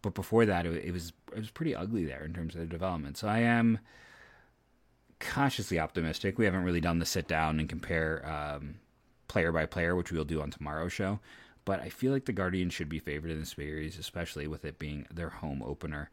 but 0.02 0.14
before 0.14 0.46
that 0.46 0.66
it, 0.66 0.86
it 0.86 0.92
was 0.92 1.14
it 1.34 1.40
was 1.40 1.52
pretty 1.52 1.76
ugly 1.76 2.06
there 2.06 2.24
in 2.24 2.34
terms 2.34 2.54
of 2.54 2.62
the 2.62 2.68
development. 2.68 3.18
So 3.18 3.28
I 3.28 3.40
am 3.40 3.80
cautiously 5.20 5.80
optimistic. 5.80 6.38
We 6.38 6.46
haven't 6.46 6.64
really 6.64 6.82
done 6.82 7.00
the 7.00 7.06
sit 7.06 7.28
down 7.28 7.60
and 7.60 7.68
compare 7.68 8.24
um, 8.30 8.76
player 9.28 9.52
by 9.52 9.66
player, 9.66 9.96
which 9.96 10.12
we'll 10.12 10.26
do 10.26 10.42
on 10.42 10.52
tomorrow's 10.52 10.94
show. 10.94 11.20
But 11.68 11.82
I 11.82 11.90
feel 11.90 12.14
like 12.14 12.24
the 12.24 12.32
Guardians 12.32 12.74
should 12.74 12.88
be 12.88 13.00
favored 13.00 13.30
in 13.30 13.42
this 13.42 13.50
series, 13.50 14.00
especially 14.00 14.48
with 14.48 14.64
it 14.64 14.80
being 14.80 15.06
their 15.14 15.28
home 15.28 15.62
opener. 15.62 16.10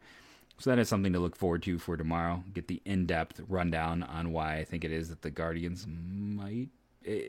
So 0.57 0.69
that 0.69 0.79
is 0.79 0.89
something 0.89 1.13
to 1.13 1.19
look 1.19 1.37
forward 1.37 1.63
to 1.63 1.79
for 1.79 1.95
tomorrow. 1.95 2.43
Get 2.53 2.67
the 2.67 2.81
in-depth 2.83 3.39
rundown 3.47 4.03
on 4.03 4.33
why 4.33 4.57
I 4.57 4.65
think 4.65 4.83
it 4.83 4.91
is 4.91 5.07
that 5.07 5.21
the 5.21 5.31
Guardians 5.31 5.87
might. 5.87 6.71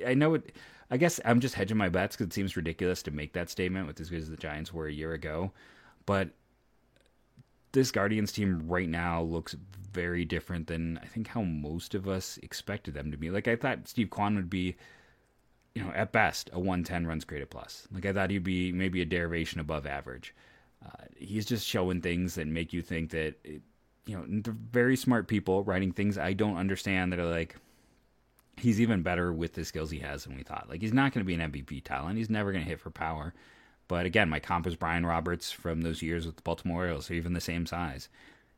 I 0.04 0.14
know 0.14 0.34
it. 0.34 0.56
I 0.90 0.96
guess 0.96 1.20
I'm 1.24 1.38
just 1.38 1.54
hedging 1.54 1.76
my 1.76 1.88
bets 1.88 2.16
because 2.16 2.26
it 2.26 2.32
seems 2.32 2.56
ridiculous 2.56 3.00
to 3.04 3.12
make 3.12 3.32
that 3.34 3.48
statement 3.48 3.86
with 3.86 4.00
as 4.00 4.10
good 4.10 4.22
as 4.22 4.28
the 4.28 4.36
Giants 4.36 4.74
were 4.74 4.88
a 4.88 4.92
year 4.92 5.12
ago. 5.12 5.52
But 6.04 6.30
this 7.70 7.92
Guardians 7.92 8.32
team 8.32 8.66
right 8.66 8.88
now 8.88 9.22
looks 9.22 9.54
very 9.92 10.24
different 10.24 10.66
than 10.66 10.98
I 11.00 11.06
think 11.06 11.28
how 11.28 11.42
most 11.42 11.94
of 11.94 12.08
us 12.08 12.40
expected 12.42 12.94
them 12.94 13.12
to 13.12 13.16
be. 13.16 13.30
Like 13.30 13.46
I 13.46 13.54
thought 13.54 13.86
Steve 13.86 14.10
Kwan 14.10 14.34
would 14.34 14.50
be, 14.50 14.74
you 15.76 15.84
know, 15.84 15.92
at 15.94 16.10
best 16.10 16.48
a 16.54 16.58
110 16.58 17.06
runs 17.06 17.26
created 17.26 17.50
plus. 17.50 17.86
Like 17.92 18.06
I 18.06 18.12
thought 18.14 18.30
he'd 18.30 18.42
be 18.42 18.72
maybe 18.72 19.02
a 19.02 19.04
derivation 19.04 19.60
above 19.60 19.86
average. 19.86 20.34
Uh, 20.82 21.04
he's 21.18 21.44
just 21.44 21.66
showing 21.66 22.00
things 22.00 22.34
that 22.36 22.46
make 22.46 22.72
you 22.72 22.80
think 22.80 23.10
that, 23.10 23.34
it, 23.44 23.60
you 24.06 24.16
know, 24.16 24.24
very 24.26 24.96
smart 24.96 25.28
people 25.28 25.64
writing 25.64 25.92
things 25.92 26.16
I 26.16 26.32
don't 26.32 26.56
understand 26.56 27.12
that 27.12 27.18
are 27.18 27.26
like, 27.26 27.56
he's 28.56 28.80
even 28.80 29.02
better 29.02 29.34
with 29.34 29.52
the 29.52 29.66
skills 29.66 29.90
he 29.90 29.98
has 29.98 30.24
than 30.24 30.34
we 30.34 30.44
thought. 30.44 30.66
Like, 30.70 30.80
he's 30.80 30.94
not 30.94 31.12
going 31.12 31.26
to 31.26 31.26
be 31.26 31.34
an 31.34 31.52
MVP 31.52 31.84
talent. 31.84 32.16
He's 32.16 32.30
never 32.30 32.52
going 32.52 32.64
to 32.64 32.70
hit 32.70 32.80
for 32.80 32.90
power. 32.90 33.34
But 33.86 34.06
again, 34.06 34.30
my 34.30 34.40
comp 34.40 34.66
is 34.66 34.76
Brian 34.76 35.04
Roberts 35.04 35.52
from 35.52 35.82
those 35.82 36.00
years 36.00 36.24
with 36.24 36.36
the 36.36 36.42
Baltimore 36.42 36.84
Orioles. 36.84 37.08
They're 37.08 37.18
even 37.18 37.34
the 37.34 37.40
same 37.40 37.66
size. 37.66 38.08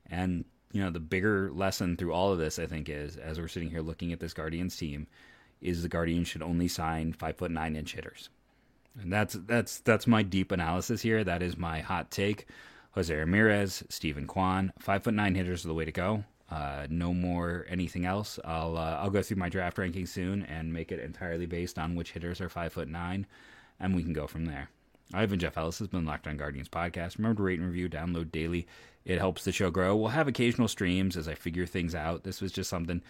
And, 0.08 0.44
you 0.70 0.80
know, 0.80 0.90
the 0.90 1.00
bigger 1.00 1.50
lesson 1.52 1.96
through 1.96 2.12
all 2.12 2.30
of 2.32 2.38
this, 2.38 2.60
I 2.60 2.66
think, 2.66 2.88
is 2.88 3.16
as 3.16 3.40
we're 3.40 3.48
sitting 3.48 3.70
here 3.70 3.82
looking 3.82 4.12
at 4.12 4.20
this 4.20 4.34
Guardians 4.34 4.76
team, 4.76 5.08
is 5.60 5.82
the 5.82 5.88
Guardians 5.88 6.28
should 6.28 6.42
only 6.42 6.68
sign 6.68 7.12
five 7.12 7.36
foot 7.36 7.50
nine 7.50 7.76
inch 7.76 7.94
hitters. 7.94 8.28
And 9.00 9.12
that's 9.12 9.34
that's 9.34 9.80
that's 9.80 10.06
my 10.06 10.22
deep 10.22 10.52
analysis 10.52 11.02
here. 11.02 11.24
That 11.24 11.42
is 11.42 11.56
my 11.56 11.80
hot 11.80 12.10
take. 12.10 12.46
Jose 12.92 13.14
Ramirez, 13.14 13.84
Steven 13.88 14.26
Kwan, 14.26 14.72
five 14.78 15.04
foot 15.04 15.14
nine 15.14 15.34
hitters 15.34 15.64
are 15.64 15.68
the 15.68 15.74
way 15.74 15.84
to 15.84 15.92
go. 15.92 16.24
Uh, 16.50 16.86
no 16.88 17.12
more 17.12 17.66
anything 17.68 18.06
else. 18.06 18.38
I'll 18.44 18.76
uh, 18.76 18.96
I'll 18.96 19.10
go 19.10 19.22
through 19.22 19.36
my 19.36 19.48
draft 19.48 19.78
ranking 19.78 20.06
soon 20.06 20.42
and 20.44 20.72
make 20.72 20.90
it 20.90 21.00
entirely 21.00 21.46
based 21.46 21.78
on 21.78 21.94
which 21.94 22.12
hitters 22.12 22.40
are 22.40 22.48
five 22.48 22.72
foot 22.72 22.88
nine, 22.88 23.26
and 23.78 23.94
we 23.94 24.02
can 24.02 24.14
go 24.14 24.26
from 24.26 24.46
there. 24.46 24.70
Ivan 25.12 25.38
Jeff 25.38 25.56
Ellis 25.56 25.78
has 25.78 25.88
been 25.88 26.04
Locked 26.04 26.26
On 26.26 26.36
Guardians 26.36 26.68
podcast. 26.68 27.16
Remember 27.16 27.38
to 27.38 27.42
rate 27.42 27.58
and 27.58 27.68
review, 27.68 27.88
download 27.88 28.30
daily. 28.30 28.66
It 29.04 29.18
helps 29.18 29.44
the 29.44 29.52
show 29.52 29.70
grow. 29.70 29.96
We'll 29.96 30.08
have 30.08 30.28
occasional 30.28 30.68
streams 30.68 31.16
as 31.16 31.28
I 31.28 31.34
figure 31.34 31.64
things 31.64 31.94
out. 31.94 32.24
This 32.24 32.42
was 32.42 32.52
just 32.52 32.68
something 32.68 33.00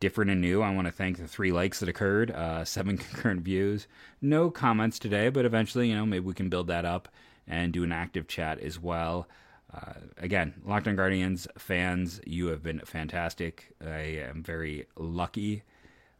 different 0.00 0.30
and 0.30 0.40
new. 0.40 0.62
I 0.62 0.74
want 0.74 0.86
to 0.86 0.92
thank 0.92 1.18
the 1.18 1.26
three 1.26 1.52
likes 1.52 1.80
that 1.80 1.88
occurred, 1.88 2.30
uh, 2.30 2.64
seven 2.64 2.96
concurrent 2.98 3.42
views, 3.42 3.86
no 4.20 4.50
comments 4.50 4.98
today, 4.98 5.28
but 5.28 5.44
eventually, 5.44 5.88
you 5.88 5.96
know, 5.96 6.06
maybe 6.06 6.24
we 6.24 6.34
can 6.34 6.48
build 6.48 6.68
that 6.68 6.84
up 6.84 7.08
and 7.46 7.72
do 7.72 7.84
an 7.84 7.92
active 7.92 8.28
chat 8.28 8.58
as 8.60 8.78
well. 8.78 9.26
Uh, 9.72 9.94
again, 10.16 10.54
Locked 10.64 10.88
On 10.88 10.96
Guardians 10.96 11.46
fans, 11.58 12.20
you 12.26 12.46
have 12.48 12.62
been 12.62 12.80
fantastic. 12.80 13.74
I 13.84 14.22
am 14.28 14.42
very 14.42 14.86
lucky. 14.96 15.62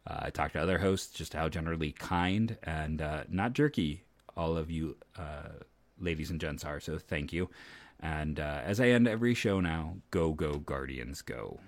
Uh, 0.05 0.17
I 0.23 0.29
talked 0.29 0.53
to 0.53 0.61
other 0.61 0.77
hosts 0.77 1.13
just 1.13 1.33
how 1.33 1.49
generally 1.49 1.91
kind 1.91 2.57
and 2.63 3.01
uh, 3.01 3.23
not 3.29 3.53
jerky 3.53 4.03
all 4.37 4.57
of 4.57 4.71
you 4.71 4.95
uh, 5.17 5.63
ladies 5.99 6.29
and 6.29 6.39
gents 6.39 6.63
are. 6.63 6.79
So 6.79 6.97
thank 6.97 7.33
you. 7.33 7.49
And 7.99 8.39
uh, 8.39 8.61
as 8.63 8.79
I 8.79 8.87
end 8.89 9.07
every 9.07 9.33
show 9.33 9.59
now, 9.59 9.95
go, 10.11 10.33
go, 10.33 10.57
Guardians, 10.57 11.21
go. 11.21 11.59